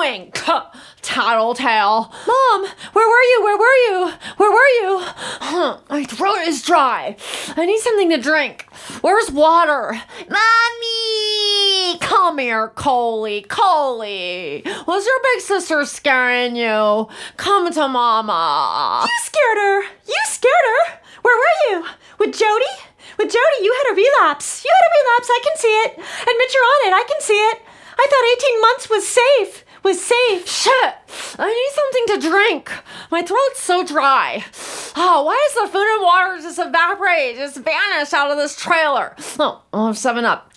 [0.06, 0.32] Doing?
[1.02, 2.14] Tattletale.
[2.28, 3.44] Mom, where were you?
[3.44, 4.14] Where were you?
[4.38, 5.06] Where were you?
[5.90, 7.16] My throat is dry.
[7.56, 8.68] I need something to drink.
[9.02, 10.00] Where's water?
[10.30, 12.00] Mommy!
[12.00, 13.44] Come here, Coley.
[13.44, 14.64] Coley.
[14.88, 17.08] Was your big sister scaring you?
[17.38, 19.06] Come to mama.
[19.08, 19.84] You scared her.
[19.84, 21.00] You scared her.
[21.22, 21.86] Where were you?
[22.20, 22.74] With Jody?
[23.18, 24.66] With Jody, you had a relapse.
[24.66, 25.30] You had a relapse.
[25.30, 25.92] I can see it.
[25.94, 26.94] Admit you're on it.
[26.94, 27.62] I can see it.
[27.98, 29.65] I thought 18 months was safe.
[29.86, 30.50] Was safe.
[30.50, 30.96] Shit!
[31.38, 32.72] I need something to drink.
[33.12, 34.44] My throat's so dry.
[34.96, 39.16] Oh, why is the food and water just evaporate, just vanish out of this trailer?
[39.40, 40.52] Oh, I'll have 7 Up.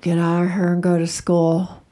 [0.00, 1.84] Get out of here and go to school.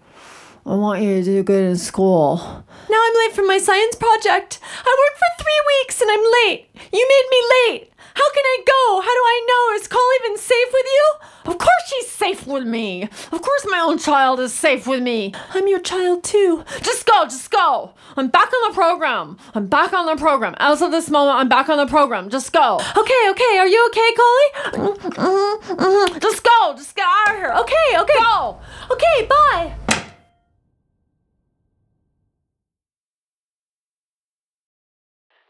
[0.67, 2.39] I want you to do good in school.
[2.39, 4.59] Now I'm late for my science project.
[4.85, 6.67] I worked for three weeks and I'm late.
[6.93, 7.94] You made me late.
[8.15, 9.01] How can I go?
[9.01, 9.77] How do I know?
[9.81, 11.15] Is Cole even safe with you?
[11.47, 13.03] Of course she's safe with me.
[13.03, 15.35] Of course my own child is safe with me.
[15.53, 16.65] I'm your child too.
[16.83, 17.93] Just go, just go.
[18.17, 19.37] I'm back on the program.
[19.55, 20.55] I'm back on the program.
[20.59, 22.31] As of this moment, I'm back on the program.
[22.31, 22.77] Just go.
[22.97, 23.59] Okay, okay.
[23.59, 24.49] Are you okay, Coley?
[24.87, 26.19] Mm-hmm.
[26.21, 26.75] Just go.
[26.77, 27.53] Just get out of here.
[27.59, 28.15] Okay, okay.
[28.21, 28.61] Go.
[28.91, 29.75] Okay, bye.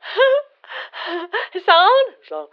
[1.55, 2.05] It's on.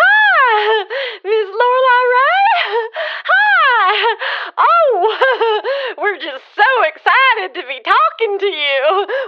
[0.00, 0.84] Hi,
[1.24, 2.52] Miss Lorelei Ray.
[3.32, 3.92] Hi.
[4.56, 4.92] Oh,
[5.98, 8.80] we're just so excited to be talking to you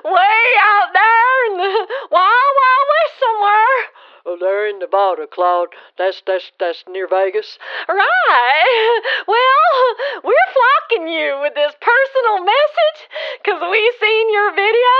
[0.04, 1.72] way out there in the
[2.12, 3.76] wild, wild west somewhere.
[4.24, 5.74] They're in Nevada, Claude.
[5.98, 7.58] That's that's that's near Vegas.
[7.88, 9.02] Right.
[9.26, 13.08] Well, we're flocking you with this personal message
[13.38, 14.94] because we've seen your video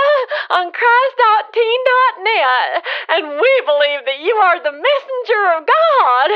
[0.49, 6.29] on Christ.teen.net and we believe that you are the messenger of God.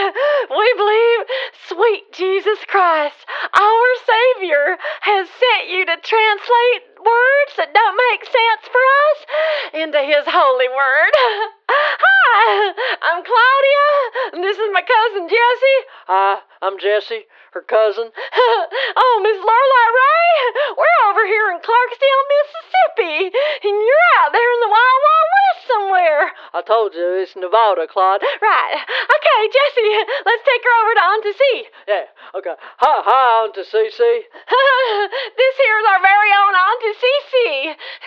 [0.52, 1.20] We believe
[1.68, 8.68] sweet Jesus Christ, our Savior, has sent you to translate words that don't make sense
[8.68, 9.26] for us
[9.74, 11.14] into His holy word.
[12.28, 12.76] Hi,
[13.08, 13.88] I'm Claudia.
[14.36, 15.80] and This is my cousin Jessie.
[16.12, 17.24] Hi, I'm Jesse,
[17.56, 18.12] her cousin.
[19.00, 20.32] oh, Miss Lorelei Ray,
[20.76, 25.62] we're over here in Clarksdale, Mississippi, and you're out there in the wild, wild west
[25.72, 26.22] somewhere.
[26.52, 28.20] I told you it's Nevada, Claude.
[28.44, 28.76] Right.
[28.76, 29.96] Okay, Jessie,
[30.28, 31.44] let's take her over to Auntie C.
[31.88, 32.12] Yeah.
[32.36, 32.56] Okay.
[32.60, 34.00] Hi, hi, Auntie CC.
[35.40, 37.52] this here is our very own Auntie Cece,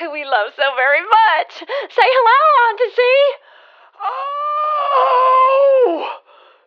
[0.04, 1.64] who we love so very much.
[1.88, 3.00] Say hello, Auntie C.
[4.02, 5.92] Oh,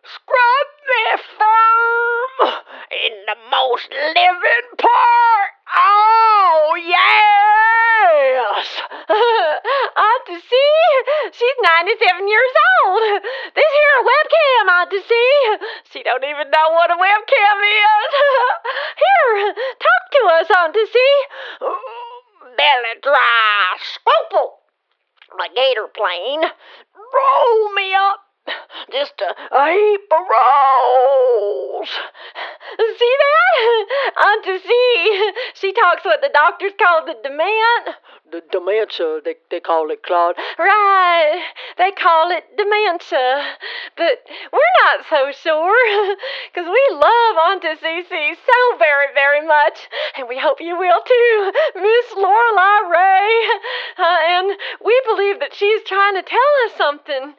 [0.04, 2.54] scrub me firm
[2.92, 5.50] in the most living part.
[5.76, 8.66] Oh, yes.
[9.10, 10.54] Auntie C,
[11.32, 12.54] she's 97 years
[12.86, 13.22] old.
[13.54, 15.10] This here a webcam, Auntie C.
[15.90, 18.10] She don't even know what a webcam is.
[19.02, 20.98] here, talk to us, Auntie C.
[22.56, 24.62] Belly dry, scruple.
[25.36, 26.42] My gator plane.
[27.14, 28.23] Roll me up
[28.92, 31.88] just a, a heap of rolls.
[32.76, 33.86] See that?
[34.26, 37.96] Auntie C, she talks what the doctors call the dement.
[38.32, 40.34] The dementia, they, they call it, Claude.
[40.58, 41.42] Right,
[41.78, 43.54] they call it dementia.
[43.96, 46.16] But we're not so sure,
[46.54, 51.52] 'cause we love Auntie Cece so very, very much, and we hope you will too,
[51.76, 53.48] Miss Lorelei Ray.
[53.98, 57.34] Uh, and we believe that she's trying to tell us something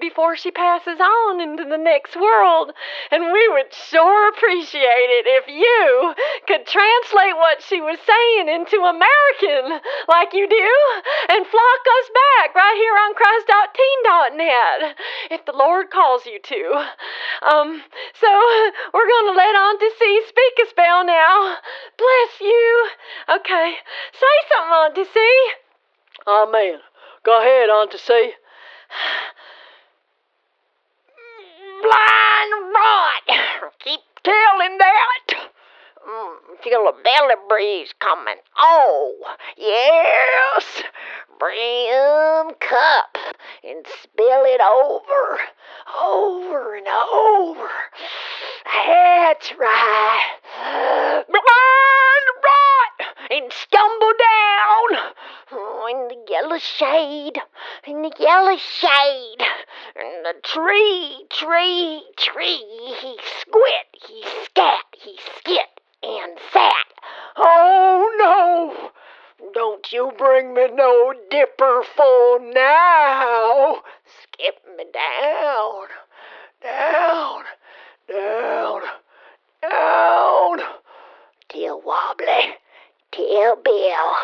[0.00, 2.72] before she passes on into the next world.
[3.10, 6.14] And we would sure appreciate it if you
[6.46, 10.70] could translate what she was saying into American, like you do,
[11.28, 14.96] and flock us back right here on Christ.teen.net,
[15.30, 16.62] if the Lord calls you to.
[17.50, 17.82] Um,
[18.20, 18.30] so
[18.92, 21.56] we're gonna let Auntie C speak a spell now.
[21.96, 22.88] Bless you.
[23.40, 23.74] Okay,
[24.12, 25.18] say something, Auntie C.
[26.26, 26.80] Amen.
[27.24, 28.32] Go ahead, Auntie C.
[32.44, 33.72] Blind rot.
[33.84, 35.50] Keep telling that.
[36.06, 38.36] Mm, feel a belly breeze coming.
[38.60, 39.14] Oh,
[39.56, 40.82] yes.
[41.38, 43.16] Brim cup
[43.62, 45.40] and spill it over,
[46.02, 47.68] over and over.
[48.64, 51.24] That's right.
[51.26, 55.12] Blind rot and stumble down
[55.54, 57.40] oh, in the yellow shade,
[57.86, 59.42] in the yellow shade,
[59.96, 62.64] in the tree, tree, tree.
[63.00, 66.86] He squit, he scat, he skit and sat.
[67.36, 68.90] Oh no!
[69.52, 73.82] Don't you bring me no dipper full now.
[74.22, 75.86] Skip me down,
[76.62, 77.44] down,
[78.08, 78.80] down,
[79.62, 80.58] down.
[81.48, 82.56] Till wobbly,
[83.12, 84.14] till bill,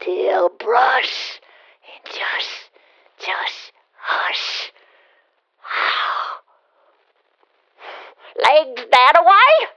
[0.00, 1.40] till brush,
[1.82, 2.70] and just,
[3.18, 4.72] just hush.
[8.42, 9.68] Legs that away?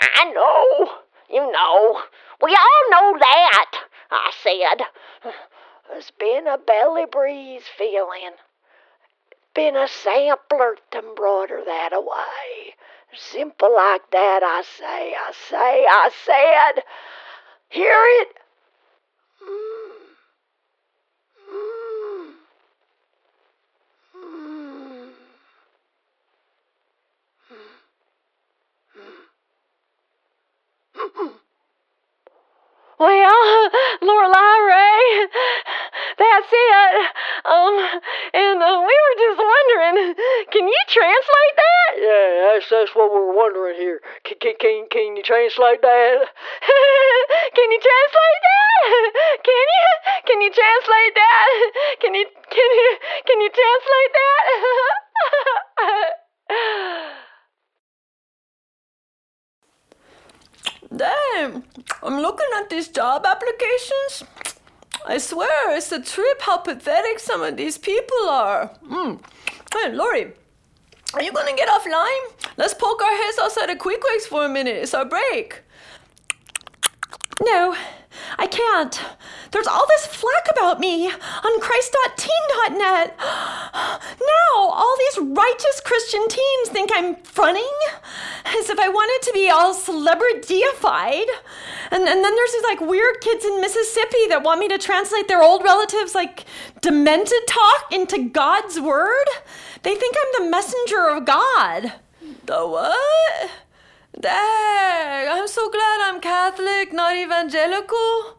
[0.00, 0.92] I know.
[1.30, 2.02] You know.
[2.42, 3.70] We all know that,
[4.10, 5.32] I said.
[5.88, 8.32] There's been a belly breeze feeling.
[9.54, 12.74] Been a sampler to embroider that away.
[13.14, 16.82] Simple like that, I say, I say, I said.
[17.68, 18.28] Hear it?
[19.42, 19.92] Mm.
[21.50, 22.34] Mm.
[24.16, 24.56] Mm.
[33.46, 33.70] Well,
[34.02, 35.28] Lorelei Ray,
[36.18, 36.92] that's it.
[37.44, 37.76] Um,
[38.32, 40.14] and uh, we were just wondering,
[40.52, 41.90] can you translate that?
[42.00, 44.00] Yeah, that's, that's what we're wondering here.
[44.24, 46.16] Can, can, can, can you translate that?
[47.56, 48.66] can you translate that?
[49.44, 49.84] Can you?
[50.26, 51.48] Can you translate that?
[52.00, 52.24] Can you?
[52.50, 52.90] Can you?
[53.26, 55.02] Can you translate that?
[62.02, 64.24] I'm looking at these job applications.
[65.06, 68.70] I swear, it's a trip how pathetic some of these people are.
[68.84, 69.20] Mm.
[69.72, 70.32] Hey, Lori,
[71.14, 72.24] are you gonna get offline?
[72.56, 74.76] Let's poke our heads outside of Quick for a minute.
[74.76, 75.62] It's our break.
[77.42, 77.76] No,
[78.38, 79.00] I can't.
[79.52, 83.16] There's all this flack about me on Christ.teen.net.
[83.18, 87.64] Now, all these righteous Christian teens think I'm fronting,
[88.44, 91.28] as if I wanted to be all celebrity-deified.
[91.90, 95.28] And, and then there's these like weird kids in Mississippi that want me to translate
[95.28, 96.44] their old relatives' like
[96.80, 99.26] demented talk into God's word.
[99.82, 101.92] They think I'm the messenger of God.
[102.46, 103.50] The what?
[104.18, 108.38] Dang, I'm so glad I'm Catholic, not evangelical.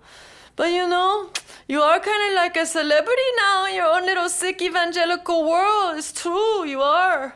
[0.55, 1.29] But you know,
[1.67, 5.97] you are kind of like a celebrity now in your own little sick evangelical world.
[5.97, 7.35] It's true, you are.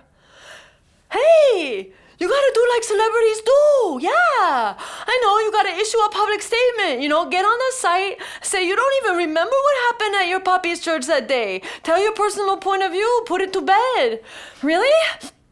[1.11, 3.99] Hey, you gotta do like celebrities do.
[4.01, 4.75] Yeah.
[4.79, 7.01] I know, you gotta issue a public statement.
[7.03, 10.39] You know, get on the site, say you don't even remember what happened at your
[10.39, 11.61] puppy's church that day.
[11.83, 14.21] Tell your personal point of view, put it to bed.
[14.63, 14.89] Really?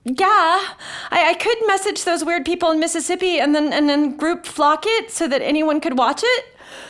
[0.06, 0.60] Yeah,
[1.12, 4.86] I, I could message those weird people in Mississippi and then and then group flock
[4.88, 6.46] it so that anyone could watch it.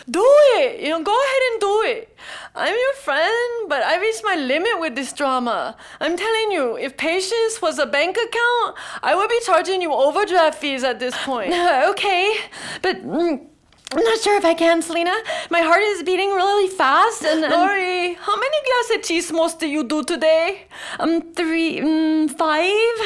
[0.10, 0.24] Do
[0.58, 0.82] it!
[0.82, 2.18] You know, go ahead and do it.
[2.56, 5.76] I'm your friend, but I reached my limit with this drama.
[6.00, 10.60] I'm telling you, if patience was a bank account, I would be charging you overdraft
[10.60, 11.54] fees at this point.
[11.90, 12.36] okay,
[12.82, 13.04] but.
[13.06, 13.49] Mm,
[13.92, 15.16] I'm not sure if I can, Selena.
[15.50, 19.68] My heart is beating really fast, and, and Lori, how many glass of chismos do
[19.68, 20.68] you do today?
[21.00, 22.98] um, three, um, five.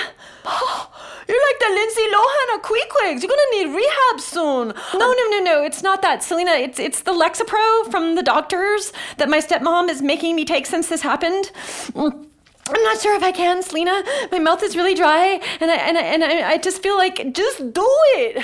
[1.26, 3.22] You're like the Lindsay Lohan of Queequegs.
[3.22, 4.74] You're gonna need rehab soon.
[4.94, 5.64] No, no, no, no.
[5.64, 6.52] It's not that, Selena.
[6.52, 10.90] It's it's the Lexapro from the doctors that my stepmom is making me take since
[10.90, 11.52] this happened.
[11.94, 12.28] Mm.
[12.70, 14.04] I'm not sure if I can, Selena.
[14.32, 17.34] My mouth is really dry, and I and I, and I, I just feel like
[17.34, 18.44] just do it.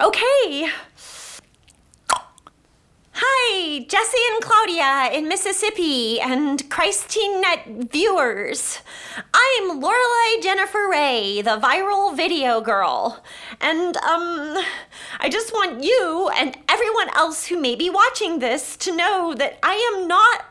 [0.00, 0.68] Okay.
[3.22, 8.78] Hi, Jesse and Claudia in Mississippi and Christ.teen.net viewers.
[9.34, 13.22] I'm Lorelei Jennifer Ray, the viral video girl.
[13.60, 14.56] And, um,
[15.18, 19.58] I just want you and everyone else who may be watching this to know that
[19.62, 20.46] I am not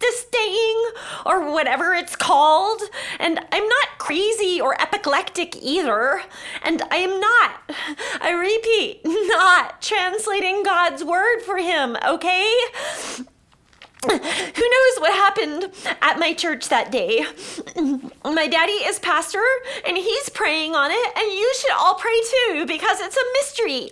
[0.00, 0.90] apostating
[1.26, 2.82] or whatever it's called.
[3.18, 6.22] And I'm not crazy or apoplectic either.
[6.62, 7.60] And I am not,
[8.20, 12.52] I repeat, not translating God's word for him, okay?
[14.02, 17.26] Who knows what happened at my church that day?
[18.24, 19.42] My daddy is pastor
[19.86, 23.90] and he's praying on it, and you should all pray too because it's a mystery.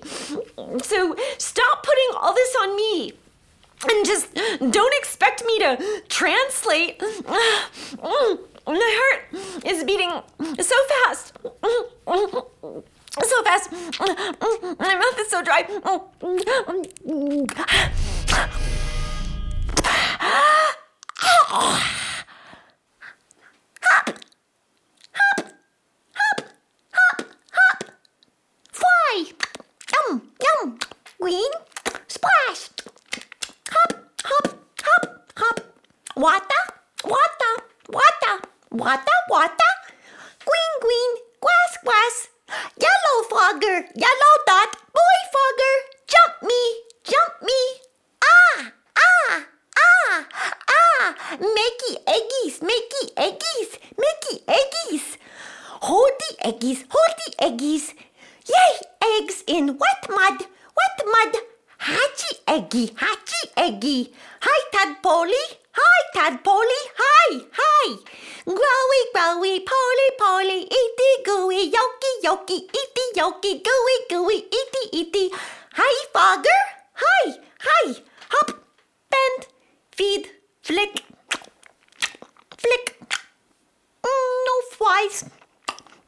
[0.83, 3.13] So stop putting all this on me.
[3.87, 7.01] And just don't expect me to translate.
[8.67, 9.21] My heart
[9.65, 10.11] is beating
[10.61, 11.33] so fast.
[13.23, 13.71] So fast.
[14.79, 15.65] My mouth is so dry.
[15.85, 17.67] Hop, hop, hop, hop,
[18.31, 18.65] hop.
[28.73, 29.33] Fly!
[29.93, 30.79] Yum, yum!
[31.21, 31.53] Green!
[32.07, 32.71] Splash!
[33.71, 33.93] Hop,
[34.25, 34.49] hop,
[34.83, 35.61] hop, hop!
[36.17, 36.63] Water,
[37.05, 37.55] water,
[37.91, 38.35] water,
[38.71, 39.73] water, water!
[40.47, 42.29] Green, green, grass, grass!
[42.81, 45.75] Yellow fogger, yellow dot, boy fogger!
[46.07, 46.63] Jump me,
[47.05, 47.61] jump me!
[48.25, 49.45] Ah, ah,
[49.77, 50.27] ah,
[50.71, 51.15] ah!
[51.37, 55.19] Makey eggies, makey eggies, makey eggies!
[55.83, 57.93] Hold the eggies, hold the eggies!
[58.49, 58.81] Yay,
[59.19, 61.43] eggs in wet mud, wet mud!
[61.79, 64.13] Hatchy eggy, hatchy eggy!
[64.41, 65.45] Hi, tadpoley!
[65.73, 66.83] Hi, tadpoley!
[66.99, 67.97] Hi, hi!
[68.45, 75.31] Growy, growy, poly, poly, eaty, gooey, yoky, yoky, eaty, yoky, gooey, gooey, eaty, eaty!
[75.75, 76.63] Hi, fogger!
[76.95, 77.95] Hi, hi!
[78.31, 78.51] Hop,
[79.09, 79.47] bend,
[79.93, 80.29] feed,
[80.63, 81.05] flick,
[82.57, 83.01] flick.
[84.03, 85.25] Mm, no flies,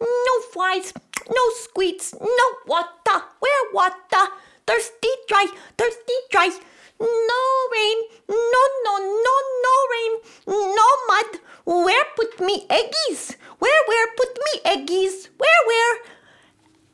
[0.01, 0.93] no flies,
[1.29, 3.25] no squeaks, no water.
[3.39, 4.33] Where water?
[4.71, 5.47] Thirsty, dry,
[5.77, 6.47] thirsty, dry.
[7.01, 7.43] No
[7.73, 7.99] rain,
[8.29, 9.35] no, no, no,
[9.67, 10.13] no rain,
[10.47, 11.41] no mud.
[11.65, 13.35] Where put me eggies?
[13.59, 15.29] Where, where put me eggies?
[15.39, 15.99] Where, where?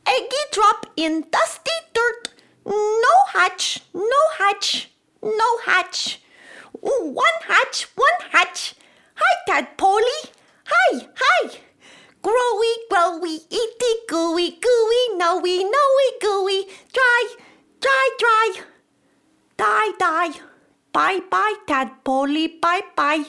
[0.07, 2.33] Eggy drop in dusty dirt.
[2.65, 4.89] No hatch, no hatch,
[5.21, 6.19] no hatch.
[6.83, 8.73] Ooh, one hatch, one hatch.
[9.17, 10.31] Hi, tadpoley.
[10.65, 11.49] Hi, hi.
[12.23, 16.65] Growy, growy, eaty, gooey, gooey, knowy, knowy, gooey.
[16.91, 17.35] Dry,
[17.79, 18.61] dry, dry.
[19.57, 20.39] Die, die.
[20.93, 23.23] Bye, bye, tadpoley, bye, bye.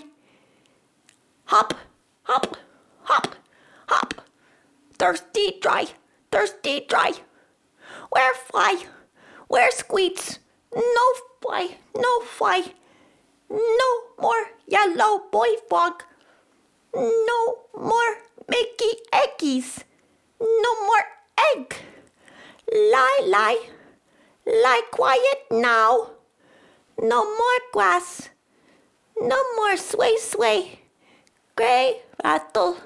[1.46, 1.74] Hop,
[2.22, 2.56] hop,
[3.02, 3.34] hop,
[3.88, 4.14] hop.
[4.98, 5.86] Thirsty, dry,
[6.30, 7.12] thirsty, dry.
[8.10, 8.84] Where fly?
[9.48, 10.38] Where squeaks?
[10.74, 11.06] No
[11.42, 12.74] fly, no fly.
[13.50, 16.02] No more yellow boy frog.
[16.94, 18.16] No more
[18.48, 19.84] Mickey eggies.
[20.40, 21.04] No more
[21.54, 21.74] egg.
[22.72, 23.77] Lie, lie.
[24.48, 26.12] Lie quiet now.
[26.98, 28.30] No more grass.
[29.20, 30.80] No more sway, sway.
[31.54, 32.78] Gray rattle.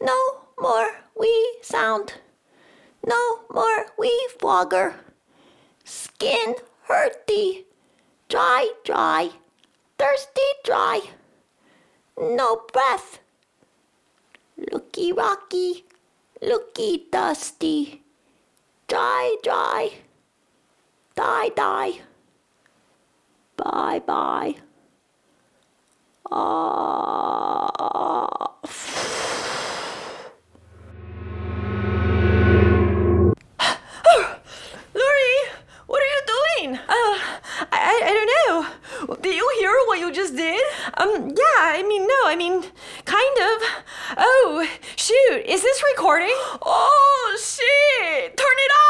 [0.00, 2.14] No more wee sound.
[3.06, 4.96] No more wee flogger.
[5.84, 6.56] Skin
[6.88, 7.64] hurty.
[8.28, 9.30] Dry, dry.
[10.00, 11.00] Thirsty, dry.
[12.18, 13.20] No breath.
[14.56, 15.84] Looky rocky.
[16.42, 18.02] Looky dusty.
[18.88, 19.92] Dry, dry.
[21.14, 22.00] Die, die.
[23.56, 24.54] Bye, bye.
[26.30, 27.68] Ah.
[34.94, 35.34] Lori,
[35.86, 36.76] what are you doing?
[36.76, 39.16] Uh, I, I, I don't know.
[39.20, 40.62] Did you hear what you just did?
[40.94, 42.62] Um, yeah, I mean, no, I mean,
[43.04, 43.62] kind of.
[44.16, 46.34] Oh, shoot, is this recording?
[46.64, 48.81] Oh, shit, turn it off!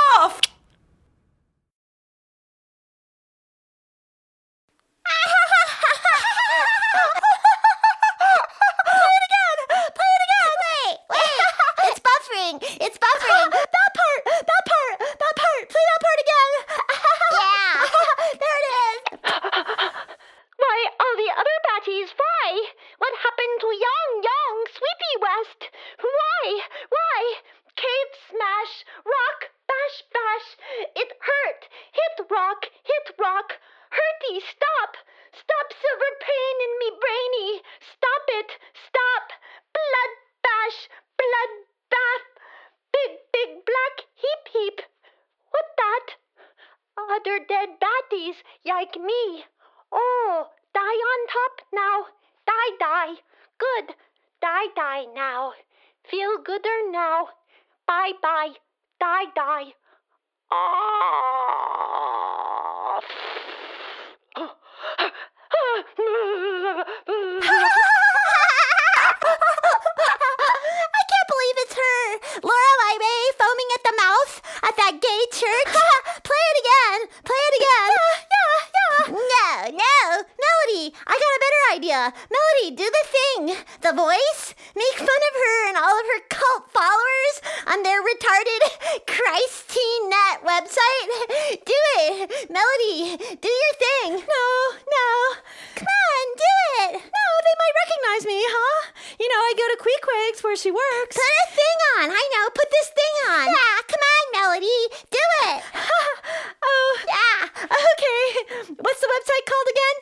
[108.62, 109.96] What's the website called again?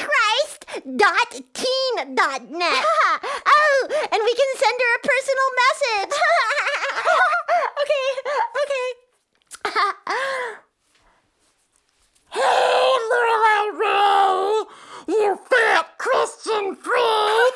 [0.00, 2.84] Christ.teen.net.
[3.46, 6.14] oh, and we can send her a personal message.
[7.80, 8.06] Okay,
[8.62, 8.88] okay.
[12.30, 14.64] hey, Lorelei Ray,
[15.08, 17.54] you fat Christian freak.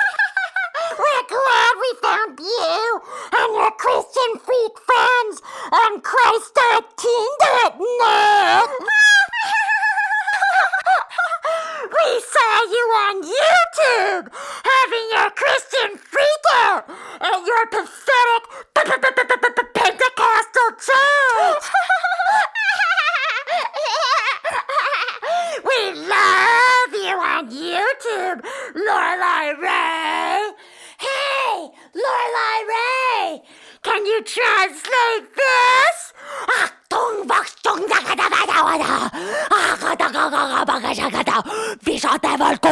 [0.98, 3.00] We're glad we found you
[3.32, 5.42] and your Christian freak friends
[5.72, 8.68] on Christ.teen.net.
[11.92, 16.84] We saw you on YouTube having your Christian freak out
[17.20, 18.43] at your pathetic
[19.74, 21.64] Pentecostal church.
[25.64, 30.53] we love you on YouTube, Lorelei Ray.
[30.99, 33.43] Hey, Lorelei Ray,
[33.82, 36.12] can you translate this?
[42.03, 42.62] så det var et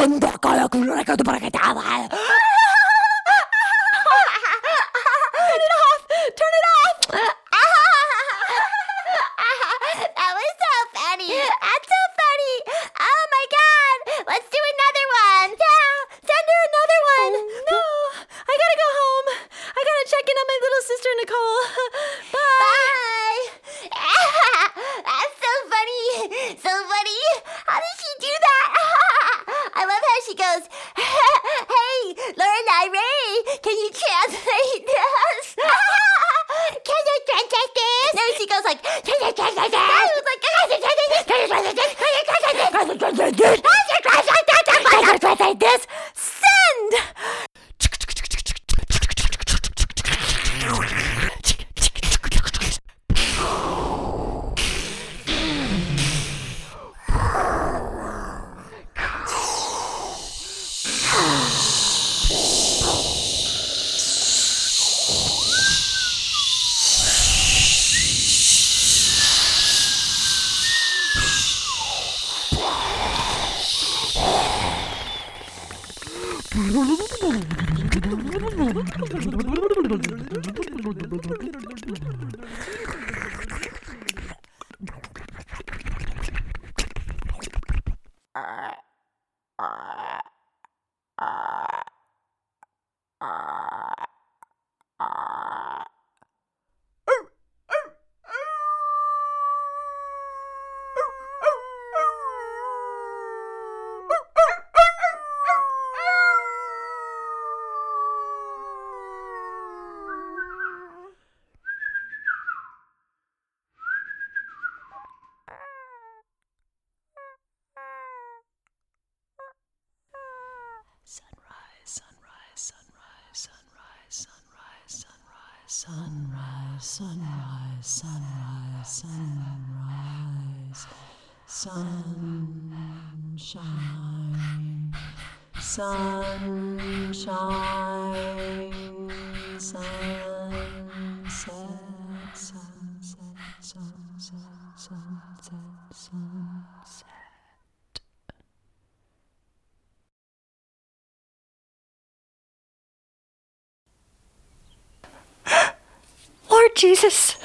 [156.80, 157.36] Jesus,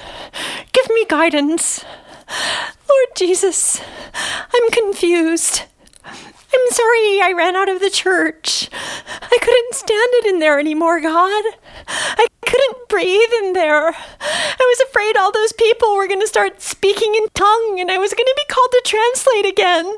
[0.72, 1.84] give me guidance.
[2.90, 3.82] Lord Jesus,
[4.14, 5.64] I'm confused.
[6.06, 8.70] I'm sorry I ran out of the church.
[8.74, 11.44] I couldn't stand it in there anymore, God.
[11.86, 13.90] I couldn't breathe in there.
[13.90, 17.98] I was afraid all those people were going to start speaking in tongue and I
[17.98, 19.96] was going to be called to translate again.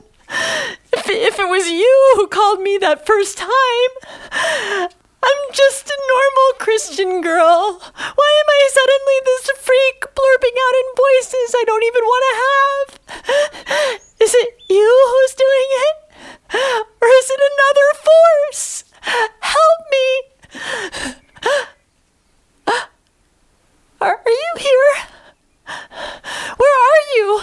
[0.94, 4.90] If, if it was you who called me that first time,
[5.28, 7.80] I'm just a normal Christian girl.
[7.82, 12.36] Why am I suddenly this freak blurping out in voices I don't even want to
[12.46, 14.00] have?
[14.20, 15.96] Is it you who's doing it?
[17.02, 18.84] Or is it another force?
[19.40, 20.08] Help me!
[24.00, 24.94] Are, are you here?
[26.58, 27.42] Where are you?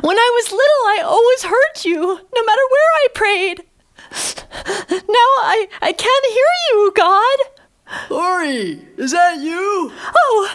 [0.00, 3.64] When I was little, I always heard you, no matter where I prayed.
[4.90, 7.38] Now I, I can't hear you, God.
[8.10, 9.92] Lori, is that you?
[10.16, 10.54] Oh,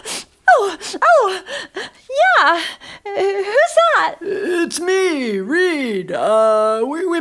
[0.50, 1.42] oh, oh,
[1.76, 2.62] yeah.
[3.04, 4.16] Uh, Who's that?
[4.20, 6.12] It's me, Reed.
[6.12, 7.20] Uh, we, we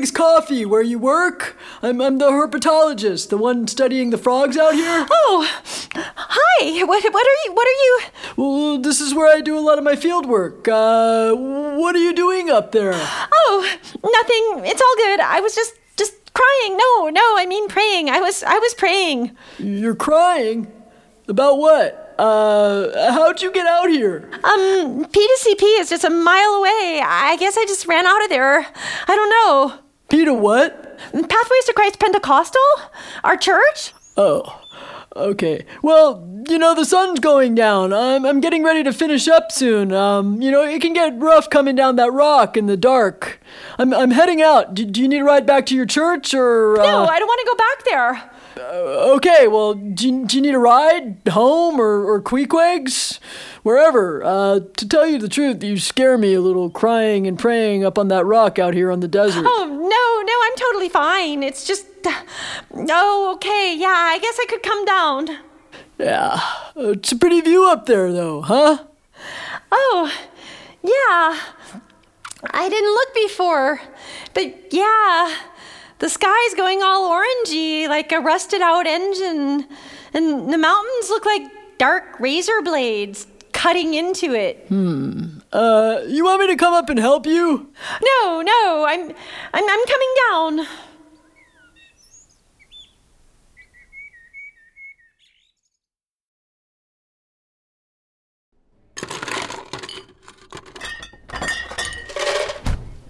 [0.00, 1.56] met Coffee, where you work.
[1.82, 5.06] I'm, I'm the herpetologist, the one studying the frogs out here.
[5.10, 5.48] Oh,
[5.94, 6.84] hi.
[6.84, 7.52] What, what are you?
[7.52, 8.00] What are you?
[8.36, 10.68] Well, this is where I do a lot of my field work.
[10.68, 12.92] Uh, what are you doing up there?
[12.94, 14.70] Oh, nothing.
[14.70, 15.20] It's all good.
[15.20, 16.76] I was just, just crying.
[16.76, 17.38] No, no.
[17.38, 18.10] I mean praying.
[18.10, 19.36] I was, I was praying.
[19.58, 20.72] You're crying?
[21.28, 22.14] About what?
[22.18, 24.30] Uh, how'd you get out here?
[24.44, 27.02] Um, P to CP is just a mile away.
[27.04, 28.60] I guess I just ran out of there.
[29.08, 29.85] I don't know.
[30.08, 30.98] Peter, what?
[31.12, 32.60] Pathways to Christ Pentecostal?
[33.24, 33.92] Our church?
[34.16, 34.62] Oh,
[35.14, 35.66] okay.
[35.82, 37.92] Well, you know, the sun's going down.
[37.92, 39.92] I'm, I'm getting ready to finish up soon.
[39.92, 43.40] Um, you know, it can get rough coming down that rock in the dark.
[43.78, 44.74] I'm, I'm heading out.
[44.74, 46.80] Do, do you need to ride back to your church or.
[46.80, 48.30] Uh, No, I don't want to go back there.
[48.58, 53.18] Okay, well, do you, do you need a ride home or, or Queequegs?
[53.62, 54.22] Wherever.
[54.24, 57.98] Uh, to tell you the truth, you scare me a little crying and praying up
[57.98, 59.44] on that rock out here on the desert.
[59.46, 61.42] Oh, no, no, I'm totally fine.
[61.42, 61.86] It's just.
[62.72, 63.74] Oh, okay.
[63.76, 65.28] Yeah, I guess I could come down.
[65.98, 66.40] Yeah.
[66.76, 68.84] Uh, It's a pretty view up there, though, huh?
[69.72, 70.12] Oh,
[70.82, 71.40] yeah.
[72.50, 73.80] I didn't look before.
[74.34, 75.34] But yeah,
[75.98, 79.66] the sky's going all orangey like a rusted out engine.
[80.12, 81.42] And the mountains look like
[81.78, 84.66] dark razor blades cutting into it.
[84.68, 85.38] Hmm.
[85.52, 87.72] Uh, you want me to come up and help you?
[88.02, 89.00] No, no, I'm
[89.54, 90.66] I'm I'm coming down.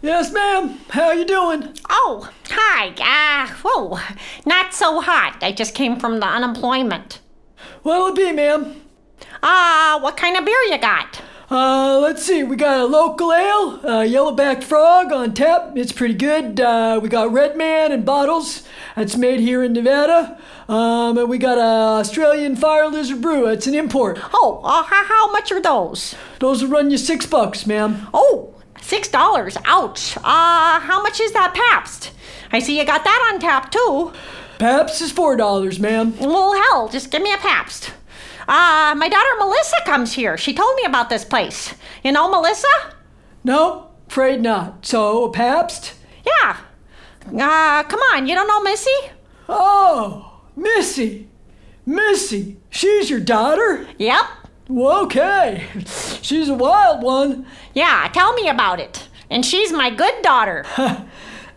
[0.07, 0.79] Yes, ma'am.
[0.91, 1.75] How you doing?
[1.91, 2.95] Oh, hi.
[3.01, 3.99] Ah, whoa.
[4.47, 5.39] Not so hot.
[5.43, 7.19] I just came from the unemployment.
[7.83, 8.81] What'll it be, ma'am?
[9.43, 11.21] Ah, what kind of beer you got?
[11.51, 12.45] Uh, let's see.
[12.45, 15.73] We got a local ale, uh, Yellowback Frog on tap.
[15.77, 16.61] It's pretty good.
[16.61, 18.63] Uh, we got Red Man in bottles.
[18.95, 20.39] That's made here in Nevada.
[20.69, 23.49] Um, and we got a Australian Fire Lizard Brew.
[23.49, 24.21] It's an import.
[24.33, 26.15] Oh, uh, how, how much are those?
[26.39, 28.07] Those will run you six bucks, ma'am.
[28.15, 28.53] Oh,
[28.87, 29.57] six dollars.
[29.65, 30.17] Ouch.
[30.19, 32.13] Uh, how much is that Pabst?
[32.53, 34.13] I see you got that on tap too.
[34.59, 36.17] Pabst is four dollars, ma'am.
[36.19, 37.93] Well, hell, just give me a Pabst.
[38.49, 40.39] Uh, my daughter Melissa comes here.
[40.39, 41.75] She told me about this place.
[42.05, 42.95] You know Melissa?
[43.43, 44.87] No, afraid not.
[44.87, 45.95] So, a Pabst?
[46.25, 46.57] Yeah.
[47.27, 48.91] Uh, come on, you don't know Missy?
[49.49, 51.29] Oh, Missy.
[51.85, 52.57] Missy.
[52.71, 53.87] She's your daughter?
[53.99, 54.25] Yep.
[54.69, 55.67] Okay.
[56.23, 57.47] She's a wild one.
[57.75, 59.09] Yeah, tell me about it.
[59.31, 60.65] And she's my good daughter.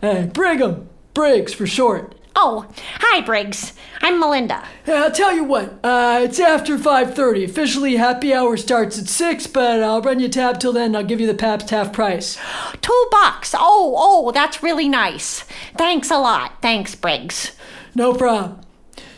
[0.02, 0.88] Hey, Brigham.
[1.12, 2.14] Briggs for short.
[2.34, 2.66] Oh,
[3.00, 3.74] hi, Briggs.
[4.00, 4.66] I'm Melinda.
[4.86, 5.78] Yeah, I'll tell you what.
[5.84, 7.44] Uh, it's after 5.30.
[7.44, 10.96] Officially, happy hour starts at 6, but I'll run you a tab till then.
[10.96, 12.38] I'll give you the Pabst half price.
[12.80, 13.54] Two bucks.
[13.54, 15.42] Oh, oh, that's really nice.
[15.76, 16.62] Thanks a lot.
[16.62, 17.52] Thanks, Briggs.
[17.94, 18.58] No problem.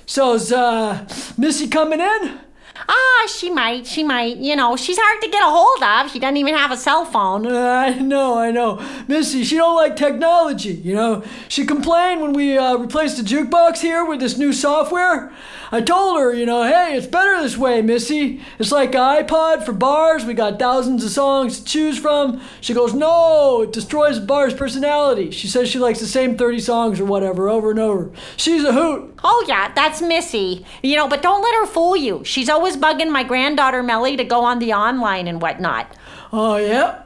[0.05, 1.07] So's, uh,
[1.38, 2.40] Missy coming in?
[2.89, 3.87] Ah, she might.
[3.87, 4.37] She might.
[4.37, 6.11] You know, she's hard to get a hold of.
[6.11, 7.47] She doesn't even have a cell phone.
[7.53, 8.85] I know, I know.
[9.09, 11.24] Missy, she don't like technology, you know.
[11.49, 15.33] She complained when we uh, replaced the jukebox here with this new software.
[15.75, 18.43] I told her, you know, hey, it's better this way, Missy.
[18.59, 20.23] It's like an iPod for bars.
[20.23, 22.43] We got thousands of songs to choose from.
[22.61, 25.31] She goes, no, it destroys the bar's personality.
[25.31, 28.12] She says she likes the same 30 songs or whatever over and over.
[28.37, 29.18] She's a hoot.
[29.25, 30.66] Oh, yeah, that's Missy.
[30.83, 32.23] You know, but don't let her fool you.
[32.23, 35.97] She's always bugging my granddaughter Melly to go on the online and whatnot.
[36.35, 37.05] Oh, yeah?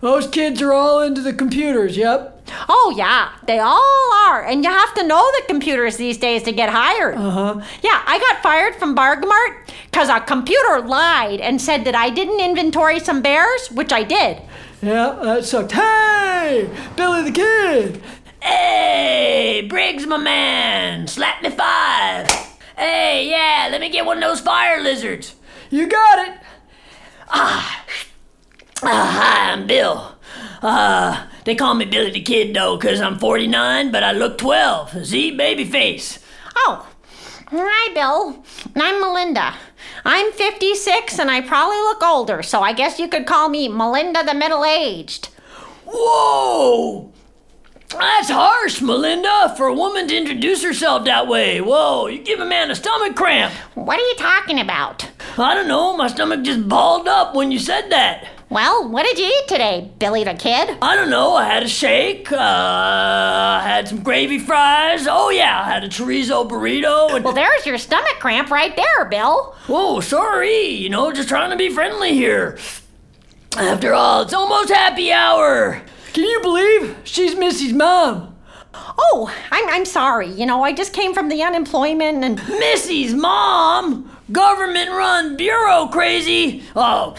[0.00, 2.35] Those kids are all into the computers, yep.
[2.68, 4.44] Oh, yeah, they all are.
[4.44, 7.16] And you have to know the computers these days to get hired.
[7.16, 7.62] Uh huh.
[7.82, 12.40] Yeah, I got fired from Bargmart because a computer lied and said that I didn't
[12.40, 14.42] inventory some bears, which I did.
[14.82, 15.72] Yeah, that sucked.
[15.72, 18.02] Hey, Billy the Kid.
[18.42, 22.28] Hey, Briggs, my man, slap me five.
[22.76, 25.34] Hey, yeah, let me get one of those fire lizards.
[25.70, 26.34] You got it.
[27.28, 27.84] Ah,
[28.78, 30.16] hi, I'm Bill.
[30.62, 35.06] Uh, they call me Billy the Kid though, cause I'm 49, but I look 12.
[35.06, 36.18] See, baby face.
[36.56, 36.88] Oh,
[37.46, 38.44] hi, Bill.
[38.74, 39.54] I'm Melinda.
[40.04, 44.24] I'm 56 and I probably look older, so I guess you could call me Melinda
[44.24, 45.28] the Middle Aged.
[45.84, 47.12] Whoa!
[47.90, 51.60] That's harsh, Melinda, for a woman to introduce herself that way.
[51.60, 53.54] Whoa, you give a man a stomach cramp.
[53.74, 55.08] What are you talking about?
[55.38, 58.35] I don't know, my stomach just balled up when you said that.
[58.48, 60.78] Well, what did you eat today, Billy the Kid?
[60.80, 65.08] I don't know, I had a shake, uh, I had some gravy fries.
[65.10, 67.12] Oh, yeah, I had a chorizo burrito.
[67.12, 67.24] And...
[67.24, 69.56] Well, there's your stomach cramp right there, Bill.
[69.66, 72.56] Whoa, sorry, you know, just trying to be friendly here.
[73.56, 75.82] After all, it's almost happy hour.
[76.12, 78.36] Can you believe she's Missy's mom?
[78.74, 80.28] Oh, I'm, I'm sorry.
[80.28, 82.36] You know, I just came from the unemployment and.
[82.48, 84.10] Missy's mom?
[84.30, 86.62] Government run bureau crazy?
[86.76, 87.16] Oh.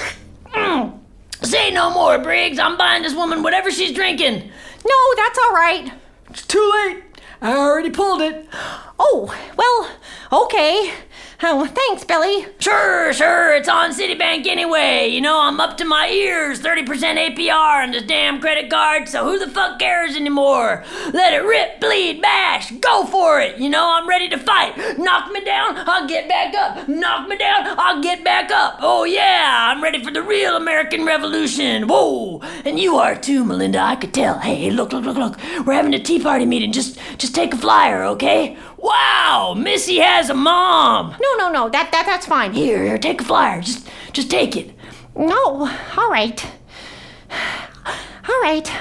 [0.54, 1.00] Mm.
[1.44, 2.60] Say no more, Briggs.
[2.60, 4.52] I'm buying this woman whatever she's drinking.
[4.86, 5.92] No, that's all right.
[6.30, 7.04] It's too late.
[7.42, 8.48] I already pulled it.
[9.00, 10.92] Oh, well, okay.
[11.44, 12.48] Oh, thanks, Billy.
[12.58, 13.54] Sure, sure.
[13.54, 15.08] It's on Citibank anyway.
[15.08, 16.62] You know, I'm up to my ears.
[16.62, 20.84] 30% APR on this damn credit card, so who the fuck cares anymore?
[21.14, 22.72] Let it rip, bleed, bash.
[22.80, 23.60] Go for it.
[23.60, 24.98] You know, I'm ready to fight.
[24.98, 26.88] Knock me down, I'll get back up.
[26.88, 28.80] Knock me down, I'll get back up.
[28.82, 31.88] Oh, yeah, I'm ready for the real American Revolution.
[31.88, 32.40] Whoa.
[32.66, 33.80] And you are too, Melinda.
[33.80, 34.40] I could tell.
[34.40, 35.38] Hey, look, look, look, look.
[35.68, 36.72] We're having a tea party meeting.
[36.72, 38.58] Just, just take a flyer, okay?
[38.78, 41.16] Wow, Missy has a mom.
[41.22, 41.70] No, no, no.
[41.70, 42.54] That, that that's fine.
[42.54, 43.62] Here, here, take a flyer.
[43.62, 44.74] Just, just take it.
[45.16, 45.68] No,
[45.98, 46.46] all right.
[48.30, 48.72] All right.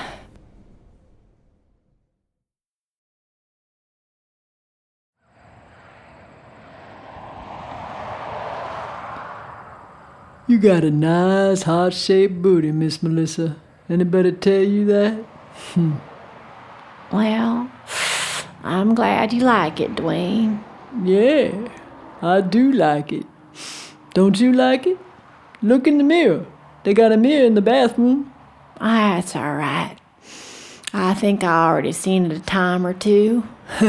[10.48, 13.56] You got a nice heart shaped booty, Miss Melissa.
[13.90, 15.14] Anybody tell you that?
[15.74, 15.94] Hmm.
[17.12, 17.70] Well,
[18.66, 20.60] I'm glad you like it, Dwayne.
[21.04, 21.68] Yeah,
[22.20, 23.24] I do like it.
[24.12, 24.98] Don't you like it?
[25.62, 26.46] Look in the mirror.
[26.82, 28.32] They got a mirror in the bathroom.
[28.80, 29.96] Ah, that's all right.
[30.92, 33.46] I think I already seen it a time or two.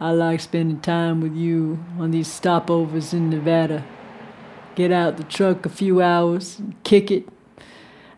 [0.00, 3.84] I like spending time with you on these stopovers in Nevada.
[4.76, 7.28] Get out the truck a few hours and kick it.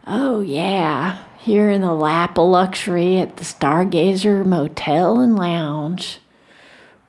[0.06, 1.24] Oh, yeah.
[1.44, 6.20] Here in the lap of luxury at the Stargazer Motel and Lounge.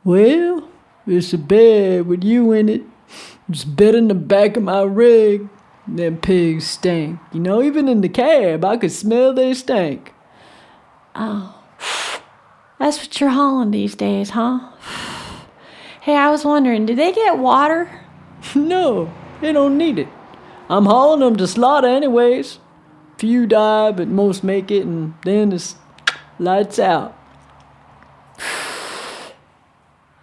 [0.03, 0.67] Well,
[1.07, 2.81] it's a bed with you in it.
[3.47, 5.47] It's better in the back of my rig.
[5.87, 7.17] Them pigs stink.
[7.31, 10.13] You know, even in the cab, I could smell they stink.
[11.15, 11.57] Oh,
[12.77, 14.59] that's what you're hauling these days, huh?
[16.01, 18.01] Hey, I was wondering, do they get water?
[18.53, 20.09] no, they don't need it.
[20.69, 22.59] I'm hauling them to slaughter anyways.
[23.17, 25.75] Few die, but most make it, and then it's
[26.37, 27.17] lights out.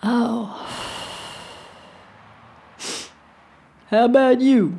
[0.02, 0.58] oh.
[3.88, 4.78] How about you?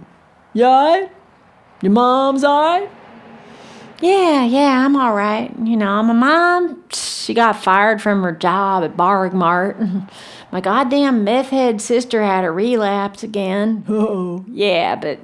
[0.53, 1.11] You alright?
[1.81, 2.89] Your mom's alright?
[4.01, 5.53] Yeah, yeah, I'm all right.
[5.63, 9.77] You know, my mom, she got fired from her job at Barg Mart.
[10.53, 13.83] My goddamn meth head sister had a relapse again.
[13.89, 14.45] Oh.
[14.47, 15.17] Yeah, but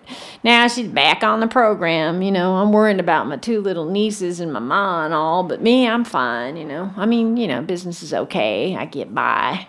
[0.43, 2.23] now she's back on the program.
[2.23, 5.61] You know, I'm worried about my two little nieces and my ma and all, but
[5.61, 6.91] me, I'm fine, you know.
[6.97, 8.75] I mean, you know, business is okay.
[8.75, 9.67] I get by.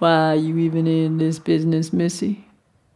[0.00, 2.44] Why are you even in this business, Missy?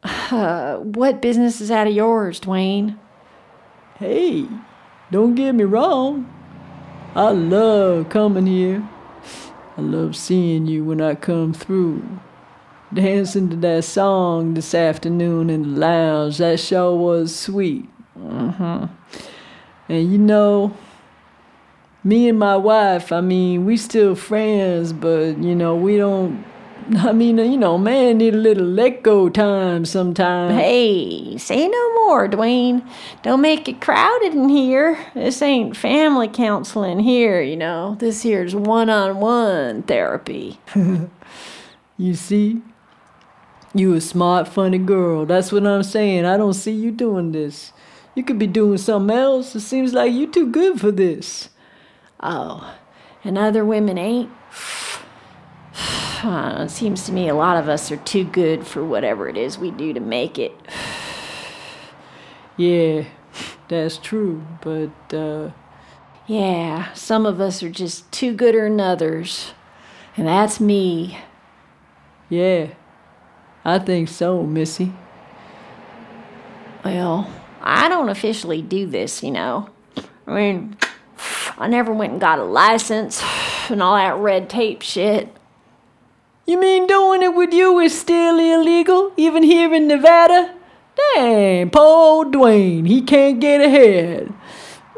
[0.02, 2.98] Uh, what business is out of yours, Dwayne?
[3.94, 4.46] Hey,
[5.10, 6.30] don't get me wrong.
[7.14, 8.86] I love coming here.
[9.76, 12.04] I love seeing you when I come through.
[12.92, 17.88] Dancing to that song this afternoon in the lounge, that show was sweet.
[18.16, 18.84] Mm-hmm.
[19.88, 20.76] And you know,
[22.04, 26.44] me and my wife, I mean, we still friends, but you know, we don't
[26.98, 30.54] I mean, you know, man need a little let go time sometime.
[30.54, 32.86] Hey, say no more, Dwayne.
[33.22, 34.98] Don't make it crowded in here.
[35.14, 37.96] This ain't family counseling here, you know.
[37.98, 40.60] This here's one on one therapy.
[41.96, 42.60] you see?
[43.74, 45.26] You a smart, funny girl.
[45.26, 46.26] That's what I'm saying.
[46.26, 47.72] I don't see you doing this.
[48.14, 49.54] You could be doing something else.
[49.56, 51.48] It seems like you're too good for this.
[52.20, 52.76] Oh,
[53.24, 54.30] and other women ain't?
[56.26, 59.58] It seems to me a lot of us are too good for whatever it is
[59.58, 60.52] we do to make it.
[62.56, 63.04] yeah,
[63.68, 65.50] that's true, but, uh.
[66.26, 69.52] Yeah, some of us are just too gooder than others.
[70.16, 71.18] And that's me.
[72.30, 72.68] Yeah,
[73.64, 74.92] I think so, Missy.
[76.82, 79.68] Well, I don't officially do this, you know.
[80.26, 80.76] I mean,
[81.58, 83.22] I never went and got a license
[83.68, 85.34] and all that red tape shit.
[86.46, 90.54] You mean doing it with you is still illegal, even here in Nevada?
[91.14, 94.32] Damn, Paul old Dwayne, he can't get ahead.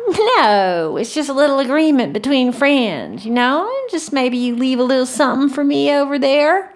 [0.08, 3.72] No, it's just a little agreement between friends, you know?
[3.92, 6.74] Just maybe you leave a little something for me over there.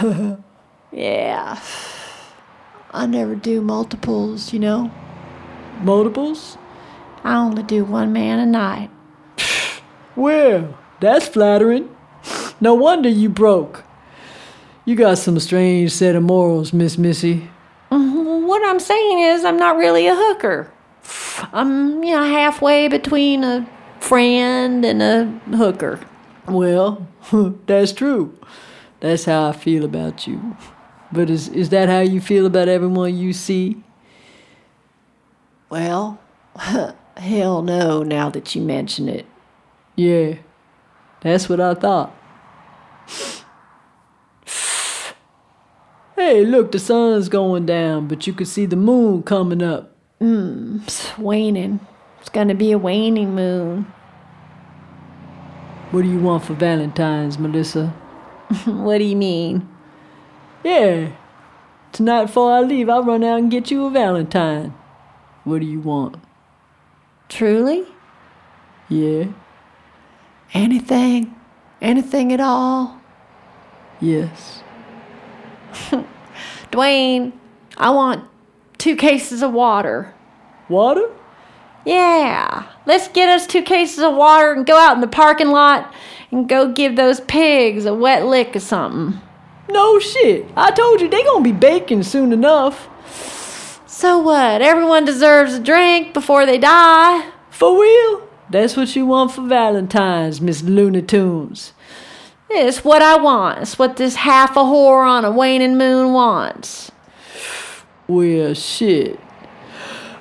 [0.92, 1.58] yeah.
[2.90, 4.90] I never do multiples, you know?
[5.80, 6.58] Multiples?
[7.24, 8.90] I only do one man a night.
[10.14, 11.94] Well, that's flattering.
[12.60, 13.84] No wonder you broke.
[14.84, 17.48] You got some strange set of morals, Miss Missy.
[17.90, 20.70] Mhm, What I'm saying is, I'm not really a hooker.
[21.52, 23.66] I'm, you know, halfway between a
[24.00, 25.24] friend and a
[25.56, 26.00] hooker.
[26.46, 27.06] Well,
[27.66, 28.34] that's true.
[29.00, 30.56] That's how I feel about you.
[31.12, 33.82] But is is that how you feel about everyone you see?
[35.70, 36.18] Well,
[37.16, 39.26] hell no, now that you mention it.
[39.96, 40.34] Yeah.
[41.20, 42.14] That's what I thought.
[46.14, 49.94] Hey, look, the sun's going down, but you can see the moon coming up.
[50.20, 51.78] Mm, it's waning.
[52.20, 53.84] It's gonna be a waning moon.
[55.92, 57.86] What do you want for Valentine's, Melissa?
[58.66, 59.68] what do you mean?
[60.64, 61.12] Yeah.
[61.92, 64.74] Tonight before I leave, I'll run out and get you a Valentine.
[65.44, 66.16] What do you want?
[67.28, 67.86] Truly?
[68.88, 69.28] Yeah.
[70.52, 71.34] Anything?
[71.80, 72.97] Anything at all?
[74.00, 74.62] Yes.
[76.72, 77.32] Dwayne,
[77.76, 78.24] I want
[78.78, 80.14] two cases of water.
[80.68, 81.10] Water?
[81.84, 82.66] Yeah.
[82.86, 85.92] Let's get us two cases of water and go out in the parking lot
[86.30, 89.20] and go give those pigs a wet lick or something.
[89.70, 90.46] No shit.
[90.56, 92.88] I told you they gonna be baking soon enough.
[93.86, 94.62] So what?
[94.62, 97.30] Everyone deserves a drink before they die.
[97.50, 98.28] For real?
[98.50, 101.72] That's what you want for Valentine's, Miss Looney Tunes.
[102.50, 103.60] It's what I want.
[103.60, 106.90] It's what this half a whore on a waning moon wants.
[108.06, 109.20] Well, shit.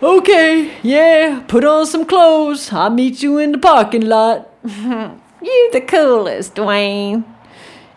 [0.03, 2.71] Okay, yeah, put on some clothes.
[2.71, 4.49] I'll meet you in the parking lot.
[5.39, 7.23] You the coolest, Dwayne.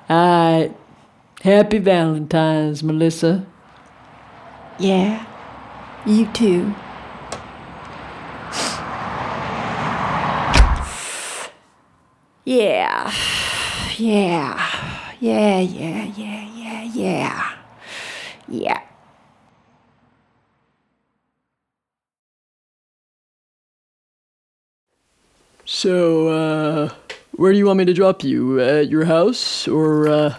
[0.08, 0.76] Alright.
[1.42, 3.46] Happy Valentine's, Melissa.
[4.78, 5.24] Yeah.
[6.04, 6.74] You too.
[12.44, 13.12] Yeah.
[14.00, 14.58] Yeah.
[15.20, 17.56] Yeah, yeah, yeah, yeah, yeah.
[18.48, 18.80] Yeah.
[25.66, 26.88] So, uh,
[27.32, 28.58] where do you want me to drop you?
[28.58, 29.68] At your house?
[29.68, 30.34] Or, uh,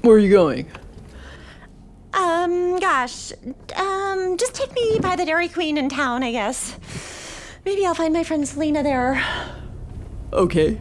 [0.00, 0.66] where are you going?
[2.14, 3.32] Um, gosh.
[3.76, 6.74] Um, just take me by the Dairy Queen in town, I guess.
[7.66, 9.22] Maybe I'll find my friend Selena there.
[10.32, 10.78] Okay.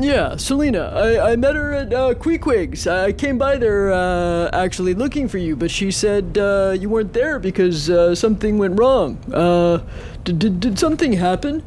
[0.00, 0.92] Yeah, Selena.
[0.94, 2.86] I, I met her at uh, Queequeg's.
[2.86, 7.12] I came by there uh, actually looking for you, but she said uh, you weren't
[7.12, 9.18] there because uh, something went wrong.
[9.32, 9.82] Uh,
[10.22, 11.64] did, did, did something happen?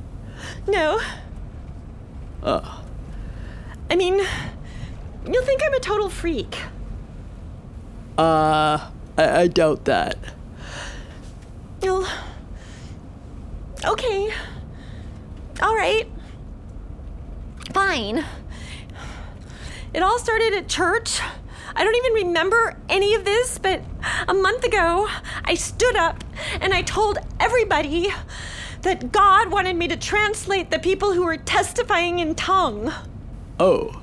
[0.65, 0.99] No.
[2.41, 2.81] Uh,
[3.89, 4.21] I mean,
[5.27, 6.57] you'll think I'm a total freak.
[8.17, 10.17] uh, I, I doubt that.
[11.83, 12.07] You'll.
[13.83, 14.31] Okay.
[15.61, 16.07] All right.
[17.73, 18.25] Fine.
[19.93, 21.21] It all started at church.
[21.73, 23.81] I don't even remember any of this, but
[24.27, 25.07] a month ago,
[25.45, 26.23] I stood up
[26.59, 28.09] and I told everybody
[28.81, 32.91] that God wanted me to translate the people who were testifying in tongue.
[33.63, 34.01] Oh.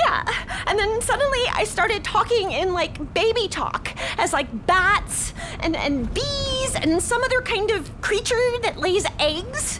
[0.00, 0.24] Yeah,
[0.66, 6.12] and then suddenly I started talking in like baby talk as like bats and, and
[6.12, 9.78] bees and some other kind of creature that lays eggs.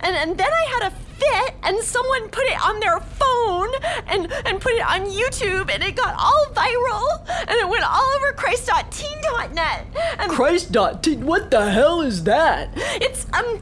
[0.00, 3.70] And, and then I had a fit and someone put it on their phone
[4.06, 8.06] and, and put it on YouTube and it got all viral and it went all
[8.16, 9.86] over Christ.teen.net.
[10.18, 12.68] And Christ dot What the hell is that?
[12.76, 13.60] it's um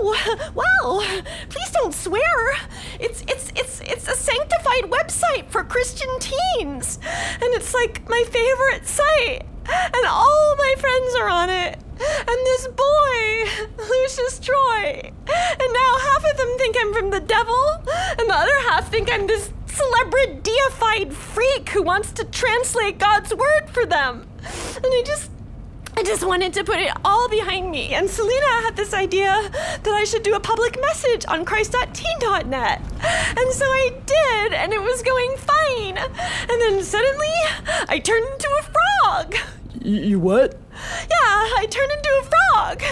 [0.00, 1.22] oh wow.
[1.48, 2.56] Please don't swear.
[3.00, 6.98] It's it's it's it's a sanctified website for Christian teens.
[7.04, 9.46] And it's like my favorite site.
[9.68, 11.78] And all my friends are on it.
[11.98, 13.44] And this boy,
[13.78, 15.10] Lucius Troy.
[15.26, 17.64] And now half of them think I'm from the devil,
[18.18, 23.34] and the other half think I'm this celebrity deified freak who wants to translate God's
[23.34, 24.26] word for them.
[24.76, 25.30] And I just
[25.98, 29.32] I just wanted to put it all behind me, and Selena had this idea
[29.82, 32.80] that I should do a public message on Christ.teen.net.
[32.80, 35.96] And so I did, and it was going fine.
[35.96, 37.32] And then suddenly,
[37.88, 39.36] I turned into a frog.
[39.80, 40.58] You what?
[40.76, 42.82] Yeah, I turned into a frog.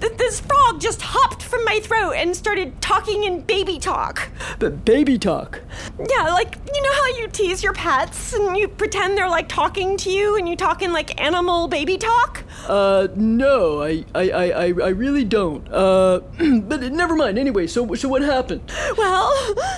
[0.00, 4.28] Th- This frog just hopped from my throat and started talking in baby talk.
[4.58, 5.60] But baby talk.
[5.98, 9.96] Yeah, like, you know how you tease your pets and you pretend they're like talking
[9.98, 12.44] to you and you talk in like animal baby talk?
[12.66, 15.66] Uh, no, I, I, I, I I really don't.
[15.70, 16.20] Uh,
[16.62, 17.38] but never mind.
[17.38, 18.62] Anyway, so, so what happened?
[18.96, 19.30] Well,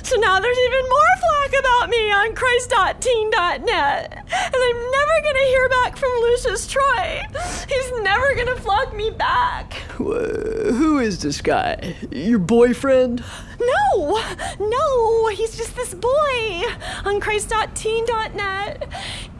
[0.04, 4.12] so now there's even more flack about me on Christ.teen.net.
[4.12, 7.22] And I'm never gonna hear back from Lucius Troy.
[7.64, 9.72] He's never gonna flog me back.
[9.98, 11.94] Wh- Who is this guy?
[12.10, 13.24] Your boyfriend?
[13.60, 14.20] No,
[14.60, 16.62] no, he's just this boy
[17.04, 18.88] on Christ.teen.net.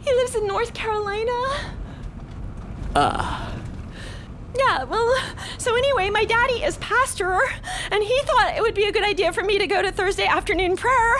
[0.01, 1.31] He lives in North Carolina.
[2.95, 3.53] Ah.
[4.55, 5.15] Yeah, well,
[5.57, 7.39] so anyway, my daddy is pastor,
[7.91, 10.25] and he thought it would be a good idea for me to go to Thursday
[10.25, 11.15] afternoon prayer.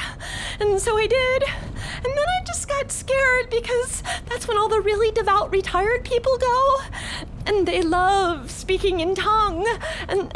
[0.59, 1.43] And so I did.
[1.43, 6.37] And then I just got scared because that's when all the really devout retired people
[6.37, 6.77] go.
[7.45, 9.65] And they love speaking in tongue.
[10.07, 10.31] And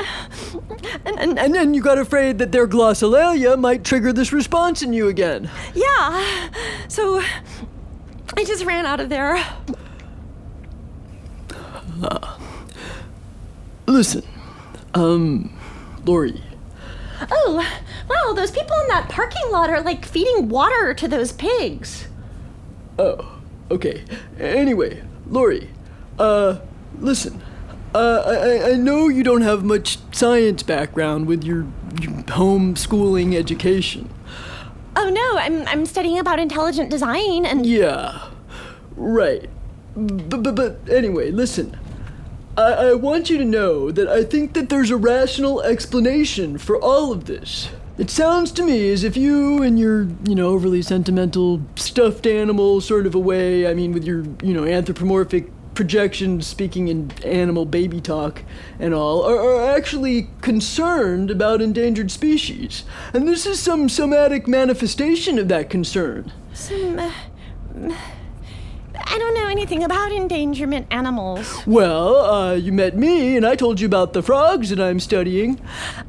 [1.06, 4.94] and, and, And then you got afraid that their glossolalia might trigger this response in
[4.94, 5.50] you again.
[5.74, 6.50] yeah.
[6.88, 7.22] So
[8.38, 9.44] I just ran out of there.
[12.04, 12.38] Uh,
[13.92, 14.24] Listen,
[14.94, 15.52] um,
[16.06, 16.42] Lori,
[17.30, 17.64] Oh,
[18.10, 22.08] wow, those people in that parking lot are like feeding water to those pigs.
[22.98, 23.40] Oh,
[23.70, 24.04] okay.
[24.40, 25.70] Anyway, Lori,
[26.18, 26.60] uh,
[27.00, 27.42] listen.
[27.94, 31.68] Uh, I, I- I know you don't have much science background with your,
[32.02, 34.10] your homeschooling education.
[34.96, 38.30] Oh no, I'm I'm studying about intelligent design and Yeah,
[38.96, 39.50] right.
[39.98, 41.78] But, but, but anyway, listen.
[42.58, 46.78] I, I want you to know that I think that there's a rational explanation for
[46.78, 47.70] all of this.
[47.98, 52.82] It sounds to me as if you and your, you know, overly sentimental stuffed animal
[52.82, 57.66] sort of a way, I mean, with your, you know, anthropomorphic projections speaking in animal
[57.66, 58.44] baby talk
[58.80, 62.84] and all, are, are actually concerned about endangered species.
[63.14, 66.32] And this is some somatic manifestation of that concern.
[66.54, 67.94] some uh,
[69.06, 71.66] I don't know anything about endangerment animals.
[71.66, 75.60] Well, uh, you met me, and I told you about the frogs that I'm studying.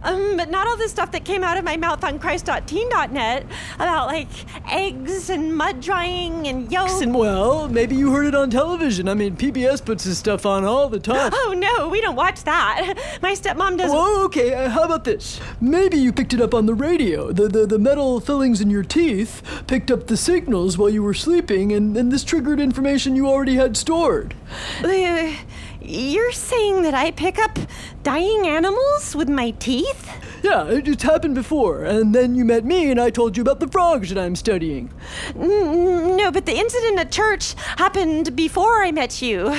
[0.03, 4.07] Um, but not all the stuff that came out of my mouth on Christ.teen.net about
[4.09, 4.29] like
[4.71, 7.01] eggs and mud drying and yolks.
[7.01, 9.09] And well, maybe you heard it on television.
[9.09, 11.33] I mean, PBS puts this stuff on all the time.
[11.45, 12.95] Oh no, we don't watch that.
[13.23, 13.97] My stepmom doesn't.
[13.97, 14.55] Oh, okay.
[14.55, 15.41] Uh, how about this?
[15.61, 17.33] Maybe you picked it up on the radio.
[17.33, 21.15] The, the, the metal fillings in your teeth picked up the signals while you were
[21.15, 24.35] sleeping, and, and this triggered information you already had stored.
[24.83, 25.33] Uh,
[25.81, 27.59] you're saying that I pick up
[28.03, 30.11] dying animals with my teeth?
[30.43, 31.85] Yeah, it, it's happened before.
[31.85, 34.93] And then you met me, and I told you about the frogs that I'm studying.
[35.37, 39.55] No, but the incident at church happened before I met you.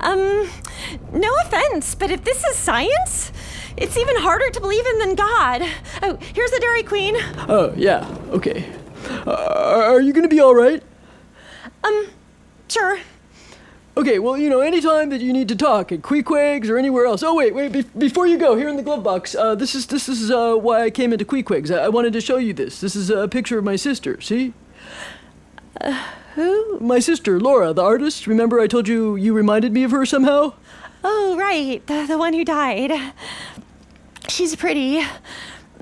[0.00, 0.50] Um,
[1.12, 3.32] no offense, but if this is science,
[3.76, 5.62] it's even harder to believe in than God.
[6.02, 7.16] Oh, here's the Dairy Queen.
[7.48, 8.64] Oh, yeah, okay.
[9.26, 10.82] Uh, are you gonna be alright?
[11.84, 12.06] Um,
[12.72, 12.98] sure.
[13.94, 17.22] Okay, well, you know, anytime that you need to talk at Queequegs or anywhere else.
[17.22, 19.86] Oh, wait, wait, be- before you go, here in the glove box, uh, this is
[19.86, 21.70] this is uh, why I came into Queequegs.
[21.70, 22.80] I-, I wanted to show you this.
[22.80, 24.18] This is a picture of my sister.
[24.22, 24.54] See?
[26.36, 26.80] Who?
[26.80, 28.26] My sister, Laura, the artist.
[28.26, 30.54] Remember, I told you you reminded me of her somehow.
[31.04, 33.12] Oh, right, the, the one who died.
[34.28, 35.04] She's pretty.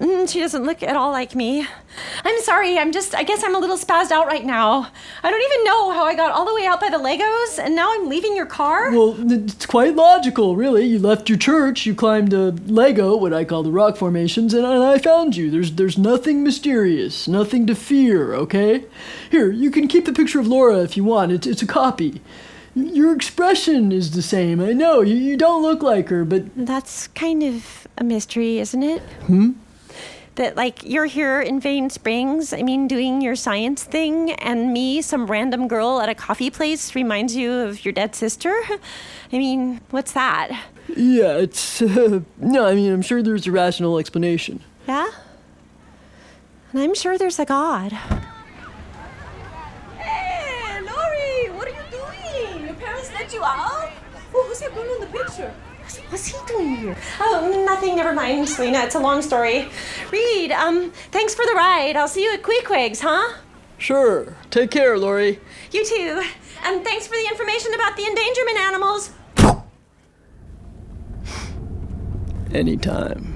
[0.00, 1.66] Mm, she doesn't look at all like me.
[2.24, 4.90] I'm sorry, I'm just, I guess I'm a little spazzed out right now.
[5.22, 7.76] I don't even know how I got all the way out by the Legos and
[7.76, 8.90] now I'm leaving your car.
[8.90, 10.86] Well, it's quite logical, really.
[10.86, 14.64] You left your church, you climbed a Lego, what I call the rock formations, and,
[14.64, 15.50] and I found you.
[15.50, 18.32] There's there's nothing mysterious, nothing to fear.
[18.34, 18.84] Okay?
[19.30, 21.30] Here, you can keep the picture of Laura if you want.
[21.32, 22.22] It's it's a copy.
[22.74, 24.60] Your expression is the same.
[24.60, 28.82] I know you, you don't look like her, but That's kind of a mystery, isn't
[28.82, 29.02] it?
[29.26, 29.50] Hmm?
[30.36, 35.02] That, like, you're here in Vane Springs, I mean, doing your science thing, and me,
[35.02, 38.54] some random girl at a coffee place, reminds you of your dead sister?
[39.32, 40.50] I mean, what's that?
[40.96, 42.66] yeah, it's uh, no.
[42.66, 44.60] I mean, I'm sure there's a rational explanation.
[44.88, 45.08] Yeah?
[46.72, 47.92] And I'm sure there's a God.
[49.98, 52.64] Hey, Lori, what are you doing?
[52.66, 53.90] Your parents let you out?
[54.32, 55.52] Oh, who's that girl in the picture?
[56.10, 56.96] What's he doing here?
[57.20, 57.94] Oh, nothing.
[57.94, 58.80] Never mind, Selena.
[58.80, 59.68] It's a long story.
[60.10, 61.94] Reed, um, thanks for the ride.
[61.96, 63.36] I'll see you at Queequeg's, huh?
[63.78, 64.36] Sure.
[64.50, 65.38] Take care, Lori.
[65.70, 66.22] You too.
[66.64, 69.12] And um, thanks for the information about the endangerment animals.
[72.52, 73.29] Anytime.